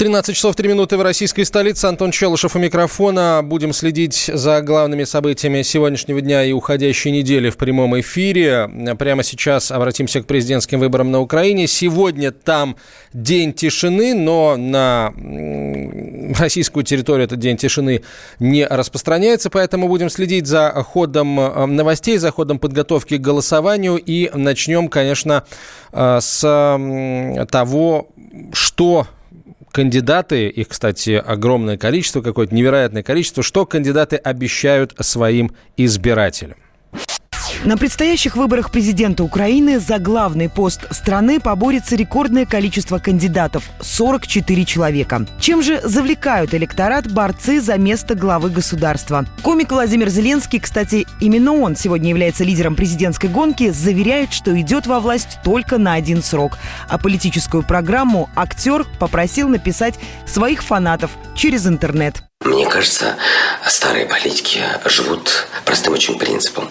13 0.00 0.34
часов 0.34 0.56
3 0.56 0.66
минуты 0.66 0.96
в 0.96 1.02
российской 1.02 1.44
столице. 1.44 1.84
Антон 1.84 2.10
Челышев 2.10 2.56
у 2.56 2.58
микрофона. 2.58 3.42
Будем 3.44 3.74
следить 3.74 4.30
за 4.32 4.62
главными 4.62 5.04
событиями 5.04 5.60
сегодняшнего 5.60 6.22
дня 6.22 6.42
и 6.42 6.52
уходящей 6.52 7.10
недели 7.10 7.50
в 7.50 7.58
прямом 7.58 8.00
эфире. 8.00 8.66
Прямо 8.98 9.22
сейчас 9.22 9.70
обратимся 9.70 10.22
к 10.22 10.26
президентским 10.26 10.80
выборам 10.80 11.10
на 11.10 11.20
Украине. 11.20 11.66
Сегодня 11.66 12.30
там 12.32 12.76
день 13.12 13.52
тишины, 13.52 14.14
но 14.14 14.56
на 14.56 15.12
российскую 16.38 16.82
территорию 16.82 17.26
этот 17.26 17.38
день 17.38 17.58
тишины 17.58 18.00
не 18.38 18.66
распространяется, 18.66 19.50
поэтому 19.50 19.86
будем 19.86 20.08
следить 20.08 20.46
за 20.46 20.70
ходом 20.82 21.38
э, 21.38 21.66
новостей, 21.66 22.16
за 22.16 22.30
ходом 22.30 22.58
подготовки 22.58 23.18
к 23.18 23.20
голосованию 23.20 23.98
и 23.98 24.30
начнем, 24.32 24.88
конечно, 24.88 25.44
э, 25.92 26.20
с 26.22 26.40
того, 27.50 28.08
что 28.54 29.06
кандидаты, 29.72 30.48
их, 30.48 30.68
кстати, 30.68 31.10
огромное 31.10 31.76
количество, 31.76 32.22
какое-то 32.22 32.54
невероятное 32.54 33.02
количество, 33.02 33.42
что 33.42 33.66
кандидаты 33.66 34.16
обещают 34.16 34.94
своим 35.00 35.52
избирателям. 35.76 36.56
На 37.62 37.76
предстоящих 37.76 38.36
выборах 38.36 38.70
президента 38.70 39.22
Украины 39.22 39.80
за 39.80 39.98
главный 39.98 40.48
пост 40.48 40.86
страны 40.94 41.40
поборется 41.40 41.94
рекордное 41.94 42.46
количество 42.46 42.98
кандидатов– 42.98 43.64
44 43.82 44.64
человека. 44.64 45.26
Чем 45.38 45.62
же 45.62 45.78
завлекают 45.84 46.54
электорат 46.54 47.12
борцы 47.12 47.60
за 47.60 47.76
место 47.76 48.14
главы 48.14 48.48
государства? 48.48 49.26
Комик 49.42 49.72
Владимир 49.72 50.08
Зеленский, 50.08 50.58
кстати, 50.58 51.06
именно 51.20 51.52
он 51.52 51.76
сегодня 51.76 52.08
является 52.08 52.44
лидером 52.44 52.76
президентской 52.76 53.28
гонки, 53.28 53.68
заверяет, 53.68 54.32
что 54.32 54.58
идет 54.58 54.86
во 54.86 54.98
власть 54.98 55.38
только 55.44 55.76
на 55.76 55.92
один 55.92 56.22
срок. 56.22 56.56
А 56.88 56.96
политическую 56.96 57.62
программу 57.62 58.30
актер 58.36 58.86
попросил 58.98 59.50
написать 59.50 59.98
своих 60.26 60.62
фанатов 60.62 61.10
через 61.36 61.66
интернет. 61.66 62.22
Мне 62.42 62.64
кажется, 62.66 63.16
старые 63.68 64.06
политики 64.06 64.60
живут 64.86 65.46
простым 65.66 65.92
очень 65.92 66.18
принципом. 66.18 66.70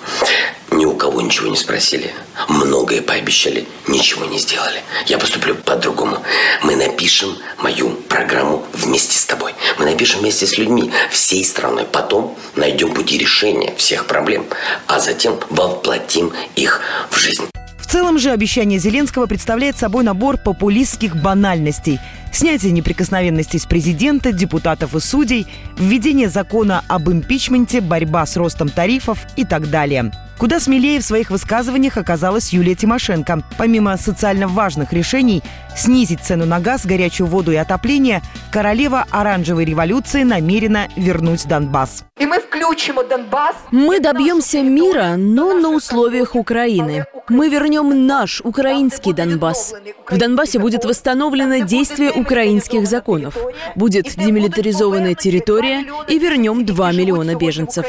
Ни 0.72 0.84
у 0.86 0.94
кого 0.94 1.22
ничего 1.22 1.48
не 1.48 1.58
спросили, 1.58 2.14
многое 2.48 3.02
пообещали, 3.03 3.67
ничего 3.88 4.25
не 4.25 4.40
сделали. 4.40 4.81
Я 5.06 5.20
поступлю 5.20 5.53
по-другому. 5.56 6.23
Мы 6.64 6.75
напишем 6.75 7.38
мою 7.59 7.92
программу 7.92 8.66
вместе 8.73 9.17
с 9.17 9.25
тобой. 9.25 9.53
Мы 9.78 9.86
напишем 9.86 10.22
вместе 10.22 10.47
с 10.47 10.58
людьми, 10.58 10.92
всей 11.12 11.45
страной. 11.45 11.86
Потом 11.86 12.36
найдем 12.56 12.92
пути 12.94 13.20
решения 13.20 13.75
всех 13.78 14.08
проблем, 14.08 14.47
а 14.88 15.00
затем 15.00 15.40
воплотим 15.50 16.34
их 16.56 16.81
в 17.12 17.17
жизнь. 17.17 17.47
В 17.90 17.92
целом 17.92 18.20
же 18.20 18.30
обещание 18.30 18.78
Зеленского 18.78 19.26
представляет 19.26 19.76
собой 19.76 20.04
набор 20.04 20.38
популистских 20.38 21.16
банальностей– 21.16 22.00
снятие 22.31 22.72
неприкосновенности 22.72 23.58
с 23.58 23.66
президента, 23.66 24.31
депутатов 24.31 24.94
и 24.94 25.00
судей, 25.00 25.48
введение 25.76 26.30
закона 26.30 26.84
об 26.88 27.09
импичменте, 27.09 27.81
борьба 27.81 28.28
с 28.28 28.38
ростом 28.38 28.70
тарифов 28.70 29.26
и 29.38 29.44
так 29.44 29.72
далее. 29.72 30.12
Куда 30.38 30.59
смелее 30.59 31.02
в 31.02 31.04
своих 31.04 31.31
высказываниях 31.31 31.98
оказалась 31.98 32.54
Юлия 32.54 32.76
Тимошенко. 32.76 33.44
Помимо 33.58 33.98
социально 33.98 34.48
важных 34.48 34.94
решений 34.94 35.44
снизить 35.76 36.22
цену 36.22 36.46
на 36.46 36.59
газ, 36.59 36.86
горячую 36.86 37.28
воду 37.28 37.52
и 37.52 37.58
отопление, 37.58 38.22
королева 38.52 39.06
оранжевой 39.09 39.66
революции 39.66 40.24
намерена 40.24 40.88
вернуть 40.96 41.46
Донбасс. 41.46 42.06
И 42.20 42.26
мы 42.26 42.40
включим 42.60 42.96
Донбасс. 43.08 43.56
Мы 43.72 44.00
добьемся 44.00 44.62
мира, 44.62 45.16
но 45.18 45.54
на 45.54 45.70
условиях 45.70 46.36
Украины. 46.36 47.06
Мы 47.30 47.48
вернем 47.48 48.06
наш 48.06 48.42
украинский 48.42 49.14
Донбасс. 49.14 49.74
В 50.09 50.18
Донбассе 50.18 50.59
будет 50.59 50.84
восстановлено 50.84 51.59
действие 51.59 52.12
украинских 52.12 52.88
законов. 52.88 53.38
Будет 53.75 54.14
демилитаризованная 54.16 55.16
территория 55.16 55.86
и 56.08 56.19
вернем 56.19 56.66
2 56.66 56.92
миллиона 56.92 57.36
беженцев. 57.36 57.86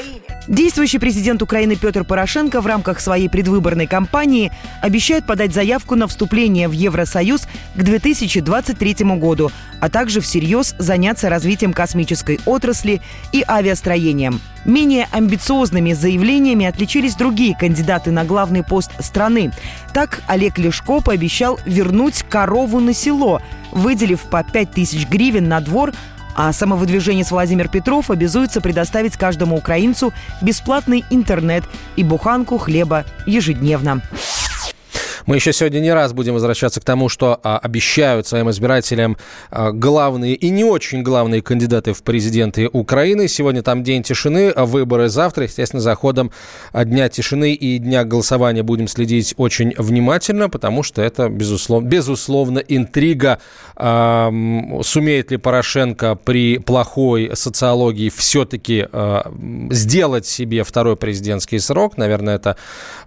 Действующий 0.46 0.98
президент 0.98 1.42
Украины 1.42 1.76
Петр 1.76 2.04
Порошенко 2.04 2.60
в 2.60 2.66
рамках 2.66 3.00
своей 3.00 3.28
предвыборной 3.28 3.86
кампании 3.86 4.50
обещает 4.82 5.26
подать 5.26 5.54
заявку 5.54 5.94
на 5.94 6.06
вступление 6.06 6.68
в 6.68 6.72
Евросоюз 6.72 7.42
к 7.74 7.82
2023 7.82 8.94
году, 9.16 9.50
а 9.80 9.88
также 9.88 10.20
всерьез 10.20 10.74
заняться 10.78 11.28
развитием 11.28 11.72
космической 11.72 12.40
отрасли 12.46 13.00
и 13.32 13.44
авиастроением. 13.46 14.40
Менее 14.64 15.08
амбициозными 15.10 15.92
заявлениями 15.92 16.66
отличились 16.66 17.14
другие 17.14 17.56
кандидаты 17.56 18.10
на 18.10 18.24
главный 18.24 18.62
пост 18.62 18.90
страны. 19.00 19.52
Так 19.94 20.22
Олег 20.26 20.58
Лешко 20.58 21.00
пообещал 21.00 21.58
вернуть 21.64 22.22
корову 22.22 22.80
на 22.80 22.92
село, 22.92 23.40
выделив 23.72 24.20
по 24.22 24.44
5 24.44 24.70
тысяч 24.70 25.08
гривен 25.08 25.48
на 25.48 25.60
двор, 25.60 25.92
а 26.36 26.52
самовыдвижение 26.52 27.24
с 27.24 27.30
Владимир 27.30 27.68
Петров 27.68 28.10
обязуется 28.10 28.60
предоставить 28.60 29.16
каждому 29.16 29.56
украинцу 29.56 30.12
бесплатный 30.40 31.04
интернет 31.10 31.64
и 31.96 32.04
буханку 32.04 32.58
хлеба 32.58 33.04
ежедневно. 33.26 34.02
Мы 35.26 35.36
еще 35.36 35.52
сегодня 35.52 35.80
не 35.80 35.92
раз 35.92 36.12
будем 36.12 36.34
возвращаться 36.34 36.80
к 36.80 36.84
тому, 36.84 37.08
что 37.08 37.38
а, 37.42 37.58
обещают 37.58 38.26
своим 38.26 38.50
избирателям 38.50 39.16
а, 39.50 39.72
главные 39.72 40.34
и 40.34 40.50
не 40.50 40.64
очень 40.64 41.02
главные 41.02 41.42
кандидаты 41.42 41.92
в 41.92 42.02
президенты 42.02 42.68
Украины. 42.72 43.28
Сегодня 43.28 43.62
там 43.62 43.82
день 43.82 44.02
тишины, 44.02 44.50
а 44.50 44.64
выборы 44.64 45.08
завтра. 45.08 45.44
Естественно, 45.44 45.80
за 45.80 45.94
ходом 45.94 46.30
а, 46.72 46.84
Дня 46.84 47.08
тишины 47.08 47.52
и 47.52 47.78
Дня 47.78 48.04
голосования 48.04 48.62
будем 48.62 48.88
следить 48.88 49.34
очень 49.36 49.74
внимательно, 49.76 50.48
потому 50.48 50.82
что 50.82 51.02
это, 51.02 51.28
безусловно, 51.28 51.86
безусловно 51.86 52.58
интрига. 52.58 53.40
А, 53.76 54.32
сумеет 54.82 55.30
ли 55.30 55.36
Порошенко 55.36 56.16
при 56.16 56.58
плохой 56.58 57.30
социологии 57.34 58.08
все-таки 58.08 58.86
а, 58.90 59.30
сделать 59.70 60.26
себе 60.26 60.64
второй 60.64 60.96
президентский 60.96 61.58
срок? 61.58 61.96
Наверное, 61.96 62.36
это 62.36 62.56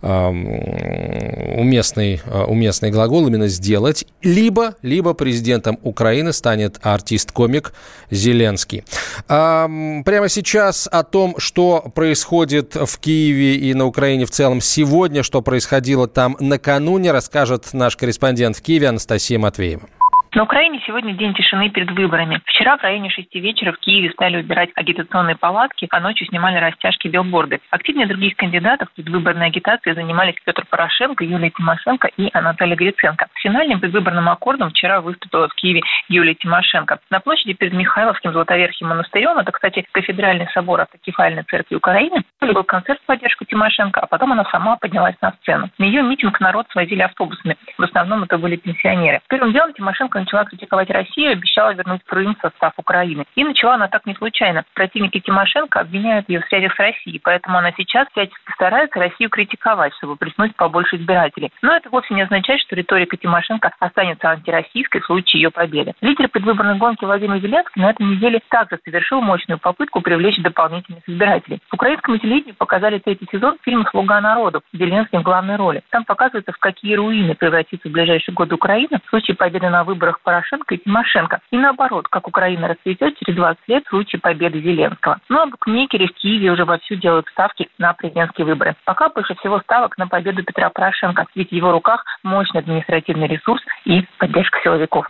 а, 0.01 0.29
уместный 0.29 2.02
уместный, 2.03 2.21
э, 2.25 2.43
уместный 2.43 2.91
глагол 2.91 3.27
именно 3.27 3.47
сделать, 3.47 4.05
либо, 4.21 4.75
либо 4.81 5.13
президентом 5.13 5.79
Украины 5.83 6.33
станет 6.33 6.79
артист-комик 6.81 7.73
Зеленский. 8.11 8.83
Прямо 9.27 10.29
сейчас 10.29 10.87
о 10.91 11.03
том, 11.03 11.35
что 11.37 11.91
происходит 11.95 12.75
в 12.75 12.99
Киеве 12.99 13.55
и 13.55 13.73
на 13.73 13.85
Украине 13.85 14.25
в 14.25 14.31
целом 14.31 14.61
сегодня, 14.61 15.23
что 15.23 15.41
происходило 15.41 16.07
там 16.07 16.37
накануне, 16.39 17.11
расскажет 17.11 17.73
наш 17.73 17.95
корреспондент 17.97 18.57
в 18.57 18.61
Киеве 18.61 18.89
Анастасия 18.89 19.39
Матвеева. 19.39 19.87
На 20.35 20.41
Украине 20.41 20.81
сегодня 20.87 21.13
день 21.13 21.35
тишины 21.35 21.69
перед 21.69 21.91
выборами. 21.91 22.41
Вчера 22.45 22.75
в 22.75 22.81
районе 22.81 23.11
6 23.11 23.35
вечера 23.35 23.71
в 23.71 23.77
Киеве 23.77 24.09
стали 24.13 24.37
убирать 24.37 24.71
агитационные 24.73 25.35
палатки, 25.35 25.87
а 25.91 25.99
ночью 25.99 26.25
снимали 26.25 26.57
растяжки 26.57 27.07
билборды. 27.07 27.59
Активнее 27.69 28.07
других 28.07 28.35
кандидатов 28.35 28.91
предвыборной 28.95 29.45
агитации 29.45 29.93
занимались 29.93 30.33
Петр 30.43 30.65
Порошенко, 30.67 31.23
Юлия 31.23 31.51
Тимошенко 31.51 32.09
и 32.17 32.31
Анатолий 32.33 32.73
Гриценко. 32.73 33.27
Финальным 33.43 33.79
предвыборным 33.79 34.27
аккордом 34.27 34.71
вчера 34.71 35.01
выступила 35.01 35.49
в 35.49 35.53
Киеве 35.53 35.81
Юлия 36.09 36.33
Тимошенко. 36.33 36.97
На 37.11 37.19
площади 37.19 37.53
перед 37.53 37.73
Михайловским 37.73 38.31
Златоверхим 38.31 38.87
монастырем, 38.87 39.37
это, 39.37 39.51
кстати, 39.51 39.85
кафедральный 39.91 40.47
собор 40.51 40.81
автокефальной 40.81 41.43
церкви 41.43 41.75
Украины, 41.75 42.23
был 42.41 42.63
концерт 42.63 42.99
в 43.03 43.05
поддержку 43.05 43.45
Тимошенко, 43.45 43.99
а 43.99 44.07
потом 44.07 44.31
она 44.31 44.45
сама 44.45 44.77
поднялась 44.77 45.15
на 45.21 45.31
сцену. 45.41 45.69
На 45.77 45.83
ее 45.83 46.01
митинг 46.01 46.39
народ 46.39 46.65
свозили 46.71 47.03
автобусами. 47.03 47.55
В 47.77 47.83
основном 47.83 48.23
это 48.23 48.39
были 48.39 48.55
пенсионеры. 48.55 49.21
Первым 49.29 49.53
делом 49.53 49.73
Тимошенко 49.73 50.22
начала 50.23 50.45
критиковать 50.45 50.89
Россию, 50.89 51.33
обещала 51.33 51.73
вернуть 51.73 52.01
Крым 52.05 52.35
в 52.35 52.41
состав 52.41 52.73
Украины. 52.77 53.25
И 53.35 53.43
начала 53.43 53.75
она 53.75 53.87
так 53.87 54.05
не 54.05 54.15
случайно. 54.15 54.63
Противники 54.73 55.19
Тимошенко 55.19 55.79
обвиняют 55.79 56.27
ее 56.29 56.41
в 56.41 56.47
связях 56.47 56.73
с 56.73 56.79
Россией, 56.79 57.19
поэтому 57.23 57.57
она 57.57 57.71
сейчас 57.77 58.07
всячески 58.09 58.51
старается 58.53 58.99
Россию 58.99 59.29
критиковать, 59.29 59.93
чтобы 59.97 60.15
приснуть 60.15 60.55
побольше 60.55 60.97
избирателей. 60.97 61.51
Но 61.61 61.75
это 61.75 61.89
вовсе 61.89 62.13
не 62.13 62.23
означает, 62.23 62.61
что 62.61 62.75
риторика 62.75 63.17
Тимошенко 63.17 63.71
останется 63.79 64.29
антироссийской 64.29 65.01
в 65.01 65.05
случае 65.05 65.43
ее 65.43 65.51
победы. 65.51 65.93
Лидер 66.01 66.27
предвыборной 66.29 66.77
гонки 66.77 67.05
Владимир 67.05 67.39
Зеленский 67.39 67.81
на 67.81 67.91
этой 67.91 68.05
неделе 68.05 68.39
также 68.49 68.79
совершил 68.83 69.21
мощную 69.21 69.59
попытку 69.59 70.01
привлечь 70.01 70.41
дополнительных 70.41 71.07
избирателей. 71.07 71.59
Украинском 71.83 72.17
телевидении 72.17 72.53
показали 72.53 72.99
третий 72.99 73.27
сезон 73.29 73.57
фильма 73.61 73.85
«Слуга 73.91 74.21
народу» 74.21 74.61
Зеленским 74.71 75.19
в 75.19 75.23
главной 75.23 75.57
роли. 75.57 75.83
Там 75.89 76.05
показывается, 76.05 76.53
в 76.53 76.57
какие 76.57 76.95
руины 76.95 77.35
превратится 77.35 77.89
в 77.89 77.91
ближайшие 77.91 78.33
годы 78.33 78.55
Украина 78.55 78.99
в 79.05 79.09
случае 79.09 79.35
победы 79.35 79.69
на 79.69 79.83
выборах 79.83 80.12
Порошенко 80.21 80.75
и 80.75 80.77
Тимошенко. 80.77 81.39
И 81.51 81.57
наоборот, 81.57 82.07
как 82.07 82.27
Украина 82.27 82.67
расцветет 82.67 83.17
через 83.17 83.35
20 83.35 83.67
лет 83.67 83.85
в 83.85 83.89
случае 83.89 84.19
победы 84.19 84.61
Зеленского. 84.61 85.19
Ну 85.29 85.39
а 85.39 85.45
букмекеры 85.45 86.07
в 86.07 86.13
Киеве 86.13 86.51
уже 86.51 86.65
вовсю 86.65 86.95
делают 86.95 87.27
ставки 87.29 87.69
на 87.77 87.93
президентские 87.93 88.45
выборы. 88.45 88.75
Пока 88.85 89.09
больше 89.09 89.35
всего 89.35 89.59
ставок 89.61 89.97
на 89.97 90.07
победу 90.07 90.43
Петра 90.43 90.69
Порошенко, 90.69 91.25
ведь 91.35 91.49
в 91.49 91.53
его 91.53 91.71
руках 91.71 92.03
мощный 92.23 92.59
административный 92.59 93.27
ресурс 93.27 93.61
и 93.85 94.05
поддержка 94.17 94.59
силовиков. 94.63 95.07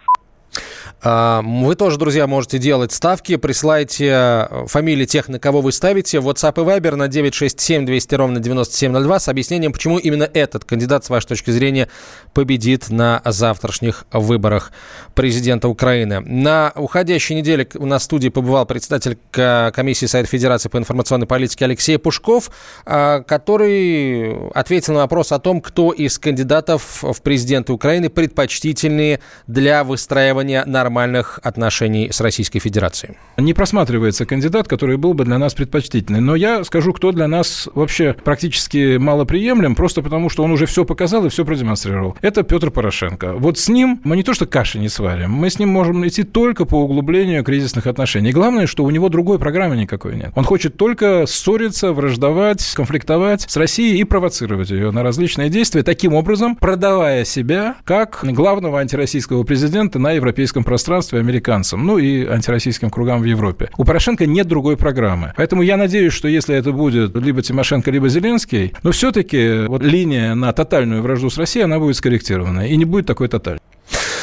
А, 1.01 1.41
вы 1.43 1.75
тоже, 1.75 1.97
друзья, 1.97 2.27
можете 2.27 2.57
делать 2.57 2.91
ставки. 2.91 3.35
Присылайте 3.35 4.09
э, 4.09 4.65
фамилии 4.67 5.05
тех, 5.05 5.27
на 5.27 5.39
кого 5.39 5.61
вы 5.61 5.71
ставите. 5.71 6.17
WhatsApp 6.17 6.61
и 6.61 6.65
Viber 6.65 6.95
на 6.95 7.07
967 7.07 7.85
200 7.85 8.15
ровно 8.15 8.39
9702 8.39 9.19
с 9.19 9.27
объяснением, 9.27 9.71
почему 9.71 9.97
именно 9.97 10.29
этот 10.33 10.65
кандидат, 10.65 11.05
с 11.05 11.09
вашей 11.09 11.27
точки 11.27 11.51
зрения, 11.51 11.89
победит 12.33 12.89
на 12.89 13.21
завтрашних 13.25 14.05
выборах 14.11 14.71
президента 15.13 15.67
Украины. 15.67 16.19
На 16.21 16.71
уходящей 16.75 17.35
неделе 17.35 17.67
у 17.75 17.85
нас 17.85 18.03
в 18.03 18.05
студии 18.05 18.29
побывал 18.29 18.65
председатель 18.65 19.17
комиссии 19.31 20.05
Совета 20.05 20.29
Федерации 20.29 20.69
по 20.69 20.77
информационной 20.77 21.27
политике 21.27 21.65
Алексей 21.65 21.97
Пушков, 21.97 22.51
а, 22.85 23.21
который 23.21 24.49
ответил 24.49 24.93
на 24.93 24.99
вопрос 24.99 25.31
о 25.31 25.39
том, 25.39 25.61
кто 25.61 25.91
из 25.91 26.17
кандидатов 26.19 27.03
в 27.03 27.21
президенты 27.21 27.73
Украины 27.73 28.09
предпочтительнее 28.09 29.19
для 29.47 29.83
выстраивания 29.83 30.62
нормальных 30.65 31.39
отношений 31.43 32.09
с 32.11 32.21
Российской 32.21 32.59
Федерацией. 32.59 33.15
Не 33.37 33.53
просматривается 33.53 34.25
кандидат, 34.25 34.67
который 34.67 34.97
был 34.97 35.13
бы 35.13 35.25
для 35.25 35.37
нас 35.37 35.53
предпочтительный. 35.53 36.21
Но 36.21 36.35
я 36.35 36.63
скажу, 36.63 36.93
кто 36.93 37.11
для 37.11 37.27
нас 37.27 37.67
вообще 37.73 38.15
практически 38.23 38.97
малоприемлем, 38.97 39.75
просто 39.75 40.01
потому 40.01 40.29
что 40.29 40.43
он 40.43 40.51
уже 40.51 40.65
все 40.65 40.85
показал 40.85 41.25
и 41.25 41.29
все 41.29 41.45
продемонстрировал. 41.45 42.15
Это 42.21 42.43
Петр 42.43 42.71
Порошенко. 42.71 43.33
Вот 43.33 43.57
с 43.57 43.69
ним 43.69 44.01
мы 44.03 44.15
не 44.15 44.23
то 44.23 44.33
что 44.33 44.45
каши 44.45 44.79
не 44.79 44.89
сварим, 44.89 45.31
мы 45.31 45.49
с 45.49 45.59
ним 45.59 45.69
можем 45.69 46.07
идти 46.07 46.23
только 46.23 46.65
по 46.65 46.75
углублению 46.83 47.43
кризисных 47.43 47.87
отношений. 47.87 48.31
Главное, 48.31 48.67
что 48.67 48.83
у 48.83 48.89
него 48.89 49.09
другой 49.09 49.39
программы 49.39 49.77
никакой 49.77 50.15
нет. 50.15 50.31
Он 50.35 50.43
хочет 50.43 50.77
только 50.77 51.25
ссориться, 51.27 51.93
враждовать, 51.93 52.63
конфликтовать 52.75 53.41
с 53.41 53.57
Россией 53.57 53.99
и 53.99 54.03
провоцировать 54.03 54.69
ее 54.69 54.91
на 54.91 55.03
различные 55.03 55.49
действия, 55.49 55.83
таким 55.83 56.13
образом 56.13 56.55
продавая 56.55 57.25
себя 57.25 57.75
как 57.83 58.19
главного 58.23 58.79
антироссийского 58.79 59.43
президента 59.43 59.99
на 59.99 60.11
европейском 60.11 60.42
пространстве 60.51 61.19
американцам, 61.19 61.85
ну 61.85 61.97
и 61.97 62.25
антироссийским 62.25 62.89
кругам 62.89 63.21
в 63.21 63.25
Европе. 63.25 63.69
У 63.77 63.85
Порошенко 63.85 64.25
нет 64.25 64.47
другой 64.47 64.77
программы. 64.77 65.33
Поэтому 65.37 65.61
я 65.61 65.77
надеюсь, 65.77 66.13
что 66.13 66.27
если 66.27 66.55
это 66.55 66.71
будет 66.71 67.15
либо 67.15 67.41
Тимошенко, 67.41 67.91
либо 67.91 68.09
Зеленский, 68.09 68.73
но 68.83 68.91
все-таки 68.91 69.67
вот 69.67 69.83
линия 69.83 70.35
на 70.35 70.51
тотальную 70.51 71.01
вражду 71.01 71.29
с 71.29 71.37
Россией, 71.37 71.65
она 71.65 71.79
будет 71.79 71.95
скорректирована 71.95 72.67
и 72.67 72.75
не 72.75 72.85
будет 72.85 73.05
такой 73.05 73.27
тотальной. 73.27 73.61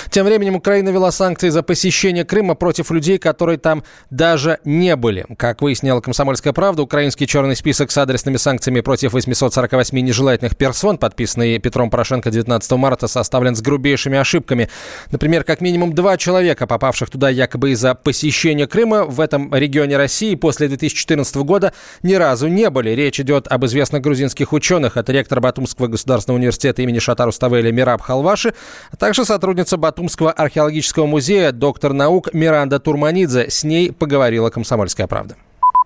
Тем 0.08 0.24
временем 0.26 0.56
Украина 0.56 0.88
вела 0.88 1.10
санкции 1.10 1.50
за 1.50 1.62
посещение 1.62 2.24
Крыма 2.24 2.54
против 2.54 2.90
людей, 2.90 3.18
которые 3.18 3.58
там 3.58 3.84
даже 4.10 4.58
не 4.64 4.96
были. 4.96 5.26
Как 5.36 5.62
выяснила 5.62 6.00
«Комсомольская 6.00 6.52
правда», 6.52 6.82
украинский 6.82 7.26
черный 7.26 7.56
список 7.56 7.90
с 7.90 7.98
адресными 7.98 8.36
санкциями 8.36 8.80
против 8.80 9.12
848 9.12 9.98
нежелательных 9.98 10.56
персон, 10.56 10.98
подписанный 10.98 11.58
Петром 11.58 11.90
Порошенко 11.90 12.30
19 12.30 12.72
марта, 12.72 13.08
составлен 13.08 13.54
с 13.54 13.60
грубейшими 13.60 14.18
ошибками. 14.18 14.68
Например, 15.10 15.44
как 15.44 15.60
минимум 15.60 15.94
два 15.94 16.16
человека, 16.16 16.66
попавших 16.66 17.10
туда 17.10 17.28
якобы 17.28 17.72
из-за 17.72 17.94
посещения 17.94 18.66
Крыма, 18.66 19.04
в 19.04 19.20
этом 19.20 19.54
регионе 19.54 19.96
России 19.96 20.34
после 20.34 20.68
2014 20.68 21.36
года 21.36 21.72
ни 22.02 22.14
разу 22.14 22.48
не 22.48 22.70
были. 22.70 22.90
Речь 22.90 23.20
идет 23.20 23.48
об 23.48 23.64
известных 23.66 24.02
грузинских 24.02 24.52
ученых. 24.52 24.96
Это 24.96 25.12
ректор 25.12 25.40
Батумского 25.40 25.88
государственного 25.88 26.38
университета 26.38 26.82
имени 26.82 26.98
Шатару 26.98 27.32
Ставеля 27.32 27.72
Мираб 27.72 28.00
Халваши, 28.02 28.54
а 28.90 28.96
также 28.96 29.24
сотрудница 29.24 29.76
Батумского 29.90 30.30
археологического 30.30 31.06
музея, 31.06 31.50
доктор 31.50 31.92
наук 31.92 32.32
Миранда 32.32 32.78
Турманидзе. 32.78 33.50
С 33.50 33.64
ней 33.64 33.92
поговорила 33.92 34.48
«Комсомольская 34.48 35.08
правда». 35.08 35.34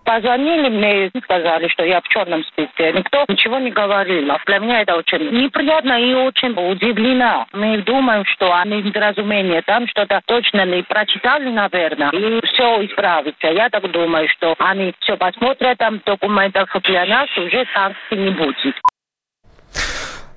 Позвонили 0.05 0.69
мне 0.69 1.07
и 1.07 1.21
сказали, 1.23 1.69
что 1.69 1.83
я 1.83 2.03
в 2.03 2.09
черном 2.09 2.45
списке. 2.45 2.93
Никто 2.93 3.25
ничего 3.27 3.59
не 3.59 3.71
говорил. 3.71 4.31
А 4.31 4.39
для 4.45 4.59
меня 4.59 4.83
это 4.83 4.97
очень 4.97 5.31
неприятно 5.31 5.99
и 5.99 6.13
очень 6.13 6.53
удивлена. 6.53 7.47
Мы 7.55 7.79
думаем, 7.79 8.27
что 8.27 8.55
они 8.55 8.83
недоразумение. 8.83 9.63
Там 9.63 9.89
что-то 9.89 10.21
точно 10.27 10.67
не 10.67 10.83
прочитали, 10.83 11.49
наверное, 11.49 12.11
и 12.11 12.45
все 12.45 12.85
исправится. 12.85 13.47
Я 13.47 13.71
так 13.71 13.91
думаю, 13.91 14.29
что 14.29 14.55
они 14.59 14.93
все 15.01 15.17
посмотрят 15.17 15.79
там 15.79 16.03
документах, 16.05 16.69
для 16.83 17.07
нас 17.07 17.29
уже 17.39 17.65
санкций 17.73 18.19
не 18.19 18.31
будет. 18.33 18.75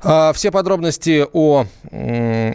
А, 0.01 0.31
все 0.33 0.51
подробности 0.51 1.25
о, 1.33 1.65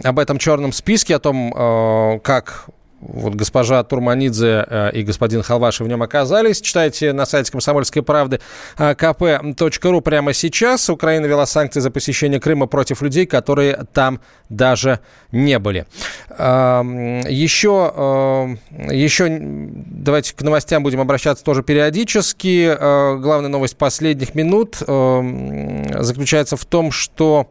об 0.03 0.19
этом 0.19 0.37
черном 0.37 0.71
списке, 0.71 1.15
о 1.15 1.19
том, 1.19 1.53
а, 1.55 2.19
как 2.19 2.67
вот 3.07 3.35
госпожа 3.35 3.83
Турманидзе 3.83 4.65
э, 4.67 4.91
и 4.93 5.03
господин 5.03 5.43
Халваши 5.43 5.83
в 5.83 5.87
нем 5.87 6.01
оказались. 6.01 6.61
Читайте 6.61 7.13
на 7.13 7.25
сайте 7.25 7.51
комсомольской 7.51 8.01
правды 8.01 8.39
э, 8.77 8.93
kp.ru 8.93 10.01
прямо 10.01 10.33
сейчас. 10.33 10.89
Украина 10.89 11.25
вела 11.25 11.45
санкции 11.45 11.79
за 11.79 11.91
посещение 11.91 12.39
Крыма 12.39 12.67
против 12.67 13.01
людей, 13.01 13.25
которые 13.25 13.85
там 13.93 14.19
даже 14.49 14.99
не 15.31 15.59
были. 15.59 15.85
Еще, 16.29 18.57
еще 18.91 19.37
давайте 19.39 20.35
к 20.35 20.41
новостям 20.41 20.83
будем 20.83 21.01
обращаться 21.01 21.43
тоже 21.43 21.63
периодически. 21.63 22.75
Э, 22.77 23.17
главная 23.17 23.49
новость 23.49 23.77
последних 23.77 24.35
минут 24.35 24.77
заключается 24.77 26.57
в 26.57 26.65
том, 26.65 26.91
что 26.91 27.47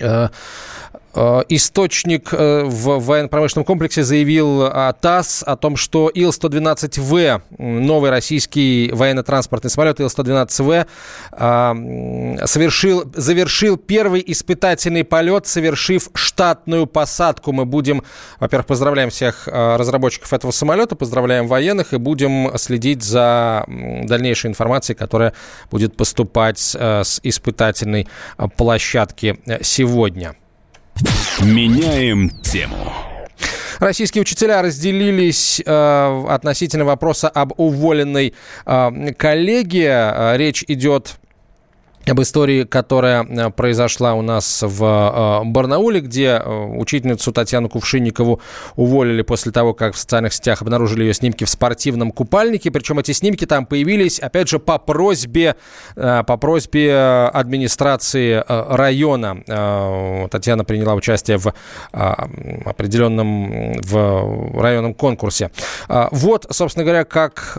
Э, 0.00 0.28
источник 1.48 2.32
э, 2.32 2.64
в 2.64 2.98
военно-промышленном 2.98 3.64
комплексе 3.64 4.02
заявил 4.02 4.68
ТАСС 5.00 5.44
о 5.46 5.56
том, 5.56 5.76
что 5.76 6.08
Ил-112В, 6.08 7.42
новый 7.58 8.10
российский 8.10 8.90
военно-транспортный 8.92 9.70
самолет 9.70 10.00
Ил-112В, 10.00 10.86
э, 11.32 12.46
совершил, 12.46 13.04
завершил 13.14 13.76
первый 13.76 14.24
испытательный 14.26 15.04
полет, 15.04 15.46
совершив 15.46 16.10
штатную 16.14 16.86
посадку. 16.86 17.52
Мы 17.52 17.64
будем, 17.64 18.02
во-первых, 18.40 18.66
поздравляем 18.66 19.10
всех 19.10 19.46
разработчиков 19.46 20.32
этого 20.32 20.50
самолета, 20.50 20.96
поздравляем 20.96 21.46
военных 21.46 21.92
и 21.94 21.98
будем 21.98 22.50
следить 22.58 23.04
за 23.04 23.64
дальнейшей 23.68 24.50
информацией, 24.50 24.96
которая 24.96 25.32
будет 25.70 25.96
поступать 25.96 26.58
с 26.58 27.20
испытательной 27.22 28.08
площадки 28.56 29.38
сегодня. 29.62 30.34
Меняем 31.42 32.30
тему. 32.42 32.92
Российские 33.80 34.22
учителя 34.22 34.62
разделились 34.62 35.60
э, 35.64 36.24
относительно 36.28 36.84
вопроса 36.84 37.28
об 37.28 37.52
уволенной 37.56 38.34
э, 38.64 39.12
коллеге. 39.16 39.88
Э, 39.88 40.36
речь 40.36 40.64
идет 40.68 41.16
об 42.06 42.20
истории, 42.20 42.64
которая 42.64 43.24
э, 43.24 43.50
произошла 43.50 44.14
у 44.14 44.22
нас 44.22 44.62
в 44.62 44.84
э, 44.84 45.44
Барнауле, 45.44 46.00
где 46.00 46.40
э, 46.42 46.64
учительницу 46.76 47.32
Татьяну 47.32 47.68
Кувшинникову 47.68 48.40
уволили 48.76 49.22
после 49.22 49.52
того, 49.52 49.74
как 49.74 49.94
в 49.94 49.98
социальных 49.98 50.32
сетях 50.32 50.62
обнаружили 50.62 51.04
ее 51.04 51.14
снимки 51.14 51.44
в 51.44 51.50
спортивном 51.50 52.10
купальнике. 52.10 52.70
Причем 52.70 52.98
эти 52.98 53.12
снимки 53.12 53.46
там 53.46 53.66
появились, 53.66 54.18
опять 54.18 54.48
же, 54.48 54.58
по 54.58 54.78
просьбе, 54.78 55.56
по 55.94 56.36
просьбе 56.36 56.94
администрации 57.32 58.42
района. 58.46 60.28
Татьяна 60.30 60.64
приняла 60.64 60.94
участие 60.94 61.38
в 61.38 61.54
определенном 61.92 63.74
в 63.80 64.60
районном 64.60 64.94
конкурсе. 64.94 65.50
Вот, 65.88 66.46
собственно 66.50 66.84
говоря, 66.84 67.04
как 67.04 67.58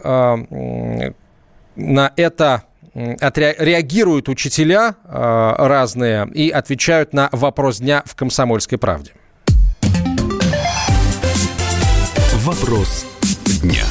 на 1.76 2.14
это 2.16 2.64
отреагируют 2.96 4.30
учителя 4.30 4.96
э, 5.04 5.56
разные 5.58 6.28
и 6.34 6.50
отвечают 6.50 7.14
на 7.14 7.30
вопрос 7.32 7.80
дня 7.80 8.04
в 8.06 8.16
«Комсомольской 8.16 8.78
правде». 8.78 9.12
Вопрос 12.44 13.06
дня. 13.62 13.86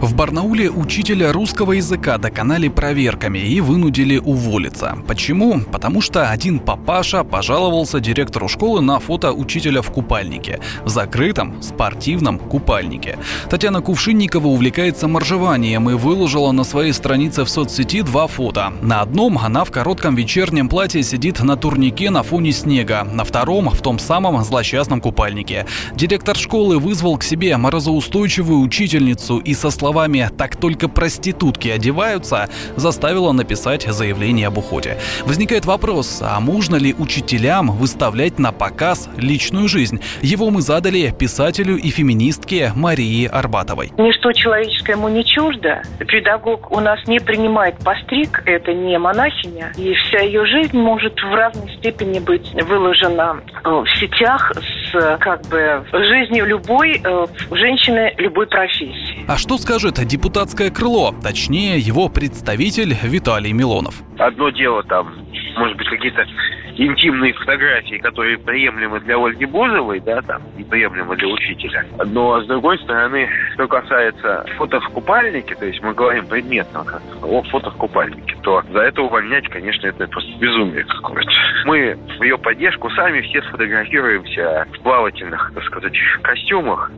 В 0.00 0.14
Барнауле 0.14 0.70
учителя 0.70 1.30
русского 1.30 1.72
языка 1.72 2.16
доконали 2.16 2.68
проверками 2.68 3.38
и 3.38 3.60
вынудили 3.60 4.16
уволиться. 4.16 4.96
Почему? 5.06 5.60
Потому 5.60 6.00
что 6.00 6.30
один 6.30 6.58
папаша 6.58 7.22
пожаловался 7.22 8.00
директору 8.00 8.48
школы 8.48 8.80
на 8.80 8.98
фото 8.98 9.34
учителя 9.34 9.82
в 9.82 9.90
купальнике. 9.90 10.58
В 10.86 10.88
закрытом 10.88 11.62
спортивном 11.62 12.38
купальнике. 12.38 13.18
Татьяна 13.50 13.82
Кувшинникова 13.82 14.46
увлекается 14.46 15.06
моржеванием 15.06 15.90
и 15.90 15.94
выложила 15.94 16.50
на 16.52 16.64
своей 16.64 16.94
странице 16.94 17.44
в 17.44 17.50
соцсети 17.50 18.00
два 18.00 18.26
фото. 18.26 18.72
На 18.80 19.02
одном 19.02 19.36
она 19.36 19.64
в 19.64 19.70
коротком 19.70 20.14
вечернем 20.14 20.70
платье 20.70 21.02
сидит 21.02 21.40
на 21.40 21.56
турнике 21.56 22.08
на 22.08 22.22
фоне 22.22 22.52
снега. 22.52 23.04
На 23.04 23.24
втором 23.24 23.68
в 23.68 23.82
том 23.82 23.98
самом 23.98 24.42
злосчастном 24.44 25.02
купальнике. 25.02 25.66
Директор 25.94 26.38
школы 26.38 26.78
вызвал 26.78 27.18
к 27.18 27.22
себе 27.22 27.54
морозоустойчивую 27.58 28.60
учительницу 28.60 29.36
и 29.36 29.52
со 29.52 29.68
словами 29.70 29.89
словами 29.90 30.28
«так 30.38 30.54
только 30.54 30.88
проститутки 30.88 31.66
одеваются» 31.66 32.48
заставила 32.76 33.32
написать 33.32 33.82
заявление 33.82 34.46
об 34.46 34.58
уходе. 34.58 34.96
Возникает 35.26 35.64
вопрос, 35.64 36.22
а 36.22 36.38
можно 36.38 36.76
ли 36.76 36.94
учителям 36.96 37.72
выставлять 37.72 38.38
на 38.38 38.52
показ 38.52 39.08
личную 39.16 39.66
жизнь? 39.66 40.00
Его 40.22 40.50
мы 40.50 40.62
задали 40.62 41.12
писателю 41.18 41.76
и 41.76 41.90
феминистке 41.90 42.70
Марии 42.76 43.26
Арбатовой. 43.26 43.90
Ничто 43.98 44.30
человеческое 44.32 44.92
ему 44.92 45.08
не 45.08 45.24
чуждо. 45.24 45.82
Педагог 45.98 46.70
у 46.70 46.78
нас 46.78 47.00
не 47.08 47.18
принимает 47.18 47.74
постриг, 47.78 48.44
это 48.46 48.72
не 48.72 48.96
монахиня. 48.96 49.72
И 49.76 49.92
вся 49.94 50.20
ее 50.20 50.46
жизнь 50.46 50.78
может 50.78 51.14
в 51.14 51.34
разной 51.34 51.68
степени 51.78 52.20
быть 52.20 52.48
выложена 52.62 53.40
в 53.64 53.86
сетях 53.98 54.52
с 54.54 54.80
с 54.90 55.18
как 55.18 55.46
бы 55.46 55.84
жизнью 55.92 56.46
любой 56.46 57.00
э, 57.02 57.26
женщины 57.50 58.14
любой 58.18 58.46
профессии. 58.46 59.24
А 59.26 59.36
что 59.36 59.58
скажет 59.58 59.79
депутатское 59.88 60.70
крыло, 60.70 61.14
точнее 61.22 61.78
его 61.78 62.08
представитель 62.08 62.94
Виталий 63.02 63.52
Милонов? 63.52 64.02
Одно 64.18 64.50
дело 64.50 64.82
там, 64.82 65.14
может 65.56 65.76
быть, 65.78 65.88
какие-то 65.88 66.26
интимные 66.80 67.34
фотографии, 67.34 67.96
которые 67.96 68.38
приемлемы 68.38 69.00
для 69.00 69.16
Ольги 69.16 69.44
Бузовой, 69.44 70.00
да, 70.00 70.22
там, 70.22 70.42
неприемлемы 70.56 71.14
для 71.16 71.28
учителя. 71.28 71.84
Но, 72.06 72.40
с 72.40 72.46
другой 72.46 72.78
стороны, 72.78 73.28
что 73.54 73.68
касается 73.68 74.46
фото 74.56 74.80
в 74.80 74.88
купальнике, 74.88 75.54
то 75.54 75.66
есть 75.66 75.82
мы 75.82 75.92
говорим 75.92 76.26
предметно 76.26 76.84
о 77.22 77.42
фото 77.42 77.70
в 77.70 77.76
купальнике, 77.76 78.34
то 78.42 78.62
за 78.72 78.80
это 78.80 79.02
увольнять, 79.02 79.46
конечно, 79.48 79.86
это 79.86 80.06
просто 80.08 80.30
безумие 80.38 80.84
какое-то. 80.84 81.30
Мы 81.66 81.98
в 82.18 82.22
ее 82.22 82.38
поддержку 82.38 82.88
сами 82.90 83.20
все 83.20 83.42
сфотографируемся 83.42 84.66
в 84.72 84.80
плавательных, 84.80 85.52
так 85.54 85.64
сказать, 85.64 85.92
костюмах. 86.22 86.90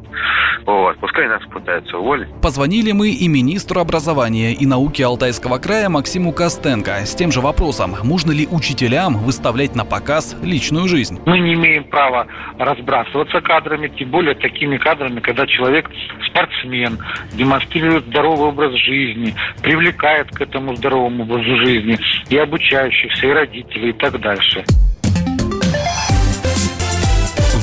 Вот, 0.64 0.96
пускай 0.98 1.26
нас 1.28 1.42
пытаются 1.46 1.98
уволить. 1.98 2.28
Позвонили 2.40 2.92
мы 2.92 3.10
и 3.10 3.26
министру 3.26 3.80
образования 3.80 4.52
и 4.52 4.64
науки 4.64 5.02
Алтайского 5.02 5.58
края 5.58 5.88
Максиму 5.88 6.32
Костенко 6.32 7.04
с 7.04 7.16
тем 7.16 7.32
же 7.32 7.40
вопросом, 7.40 7.96
можно 8.04 8.30
ли 8.30 8.46
учителям 8.46 9.16
выставлять 9.16 9.71
выставлять 9.72 9.76
на 9.76 9.84
показ 9.84 10.36
личную 10.42 10.88
жизнь. 10.88 11.18
Мы 11.26 11.38
не 11.38 11.54
имеем 11.54 11.84
права 11.84 12.26
разбрасываться 12.58 13.40
кадрами, 13.40 13.88
тем 13.88 14.10
более 14.10 14.34
такими 14.34 14.78
кадрами, 14.78 15.20
когда 15.20 15.46
человек 15.46 15.90
спортсмен, 16.28 16.98
демонстрирует 17.32 18.06
здоровый 18.06 18.48
образ 18.48 18.74
жизни, 18.74 19.34
привлекает 19.62 20.30
к 20.30 20.40
этому 20.40 20.76
здоровому 20.76 21.24
образу 21.24 21.56
жизни 21.64 21.98
и 22.30 22.36
обучающихся, 22.36 23.26
и 23.26 23.30
родителей, 23.30 23.90
и 23.90 23.92
так 23.92 24.20
дальше. 24.20 24.64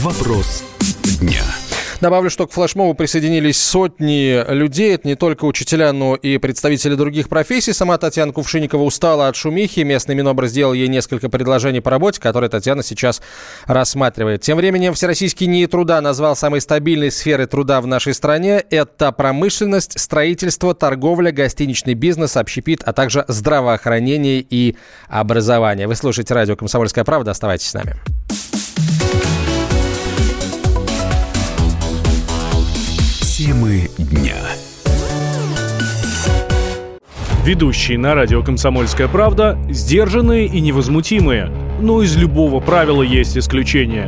Вопрос 0.01 0.63
дня. 1.21 1.58
Добавлю, 2.01 2.29
что 2.29 2.47
к 2.47 2.53
флешмобу 2.53 2.93
присоединились 2.93 3.61
сотни 3.61 4.49
людей. 4.53 4.95
Это 4.95 5.05
не 5.05 5.15
только 5.15 5.43
учителя, 5.43 5.91
но 5.91 6.15
и 6.15 6.37
представители 6.37 6.95
других 6.95 7.27
профессий. 7.27 7.73
Сама 7.73 7.97
Татьяна 7.97 8.31
Кувшинникова 8.31 8.83
устала 8.83 9.27
от 9.27 9.35
шумихи. 9.35 9.81
Местный 9.81 10.15
Минобр 10.15 10.47
сделал 10.47 10.71
ей 10.71 10.87
несколько 10.87 11.27
предложений 11.27 11.81
по 11.81 11.91
работе, 11.91 12.21
которые 12.21 12.49
Татьяна 12.49 12.83
сейчас 12.83 13.21
рассматривает. 13.65 14.41
Тем 14.41 14.55
временем 14.55 14.93
Всероссийский 14.93 15.47
НИИ 15.47 15.65
труда 15.65 15.99
назвал 15.99 16.37
самой 16.37 16.61
стабильной 16.61 17.11
сферой 17.11 17.47
труда 17.47 17.81
в 17.81 17.87
нашей 17.87 18.13
стране. 18.13 18.63
Это 18.69 19.11
промышленность, 19.11 19.99
строительство, 19.99 20.73
торговля, 20.73 21.33
гостиничный 21.33 21.95
бизнес, 21.95 22.37
общепит, 22.37 22.81
а 22.85 22.93
также 22.93 23.25
здравоохранение 23.27 24.39
и 24.39 24.77
образование. 25.09 25.87
Вы 25.87 25.95
слушаете 25.95 26.33
радио 26.33 26.55
«Комсомольская 26.55 27.03
правда». 27.03 27.31
Оставайтесь 27.31 27.67
с 27.67 27.73
нами. 27.73 27.95
Темы 33.69 33.87
дня. 33.99 34.35
Ведущие 37.43 37.99
на 37.99 38.15
радио 38.15 38.41
«Комсомольская 38.41 39.07
правда» 39.07 39.59
сдержанные 39.69 40.47
и 40.47 40.59
невозмутимые. 40.59 41.51
Но 41.79 42.01
из 42.01 42.17
любого 42.17 42.61
правила 42.61 43.03
есть 43.03 43.37
исключение. 43.37 44.07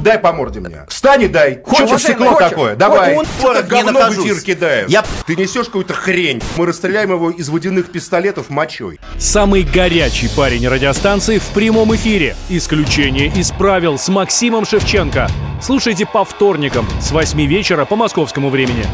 Дай 0.00 0.18
по 0.18 0.32
морде 0.32 0.60
мне. 0.60 0.86
Встань 0.88 1.24
и 1.24 1.28
дай. 1.28 1.60
Хочешь 1.62 2.00
стекло 2.02 2.28
хочешь? 2.28 2.48
такое? 2.48 2.76
Давай. 2.76 3.14
Вот 3.14 3.26
он, 3.44 3.56
это 3.56 3.68
говно 3.68 4.00
в 4.10 4.24
эфир 4.24 4.40
кидает. 4.40 4.88
Я... 4.88 5.04
Ты 5.28 5.36
несешь 5.36 5.66
какую-то 5.66 5.92
хрень. 5.92 6.40
Мы 6.56 6.64
расстреляем 6.64 7.10
его 7.10 7.30
из 7.30 7.50
водяных 7.50 7.92
пистолетов 7.92 8.48
мочой. 8.48 8.98
Самый 9.18 9.62
горячий 9.62 10.26
парень 10.34 10.66
радиостанции 10.66 11.36
в 11.36 11.46
прямом 11.48 11.94
эфире. 11.96 12.34
Исключение 12.48 13.26
из 13.26 13.50
правил 13.50 13.98
с 13.98 14.08
Максимом 14.08 14.64
Шевченко. 14.64 15.28
Слушайте 15.60 16.06
по 16.06 16.24
вторникам 16.24 16.88
с 17.02 17.12
8 17.12 17.44
вечера 17.44 17.84
по 17.84 17.94
московскому 17.94 18.48
времени. 18.48 18.86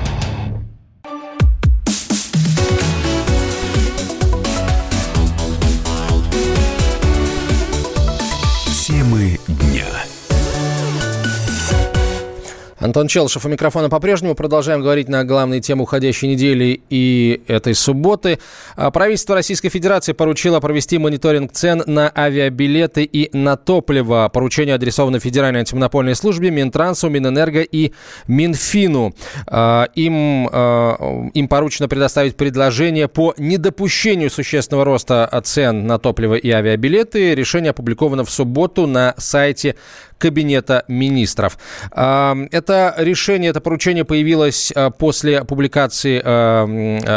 Антон 12.85 13.09
Челшев 13.09 13.47
у 13.47 13.49
микрофона 13.49 13.88
по-прежнему. 13.88 14.35
Продолжаем 14.35 14.83
говорить 14.83 15.09
на 15.09 15.25
главные 15.25 15.62
темы 15.62 15.85
уходящей 15.85 16.29
недели 16.29 16.83
и 16.91 17.43
этой 17.47 17.75
субботы. 17.75 18.38
А, 18.76 18.91
правительство 18.91 19.35
Российской 19.35 19.71
Федерации 19.71 20.12
поручило 20.12 20.61
провести 20.61 20.99
мониторинг 20.99 21.50
цен 21.53 21.83
на 21.87 22.12
авиабилеты 22.14 23.05
и 23.05 23.35
на 23.35 23.57
топливо. 23.57 24.29
Поручение 24.31 24.75
адресовано 24.75 25.19
Федеральной 25.19 25.61
антимонопольной 25.61 26.14
службе, 26.14 26.50
Минтрансу, 26.50 27.09
Минэнерго 27.09 27.62
и 27.62 27.93
Минфину. 28.29 29.14
А, 29.47 29.88
им, 29.95 30.50
а, 30.53 31.31
им 31.33 31.49
поручено 31.49 31.88
предоставить 31.88 32.37
предложение 32.37 33.09
по 33.09 33.33
недопущению 33.38 34.29
существенного 34.29 34.85
роста 34.85 35.41
цен 35.43 35.87
на 35.87 35.99
топливо 35.99 36.35
и 36.35 36.50
авиабилеты. 36.50 37.35
Решение 37.35 37.71
опубликовано 37.71 38.26
в 38.26 38.31
субботу 38.31 38.87
на 38.87 39.14
сайте 39.17 39.75
Кабинета 40.18 40.85
министров. 40.88 41.59
Это 41.90 42.94
решение, 42.99 43.50
это 43.50 43.61
поручение 43.61 44.04
появилось 44.04 44.73
а, 44.75 44.90
после 44.90 45.44
публикации 45.44 46.21
а, 46.25 46.66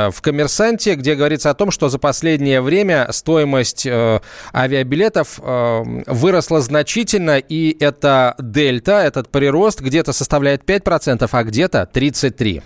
а, 0.07 0.11
в 0.11 0.21
«Коммерсанте», 0.21 0.95
где 0.95 1.15
говорится 1.15 1.49
о 1.49 1.53
том, 1.53 1.71
что 1.71 1.89
за 1.89 1.99
последнее 1.99 2.61
время 2.61 3.07
стоимость 3.11 3.87
авиабилетов 4.53 5.39
выросла 5.39 6.61
значительно, 6.61 7.37
и 7.37 7.77
эта 7.79 8.35
дельта, 8.39 9.03
этот 9.03 9.29
прирост 9.29 9.81
где-то 9.81 10.13
составляет 10.13 10.63
5%, 10.63 11.27
а 11.31 11.43
где-то 11.43 11.89
33%. 11.93 12.63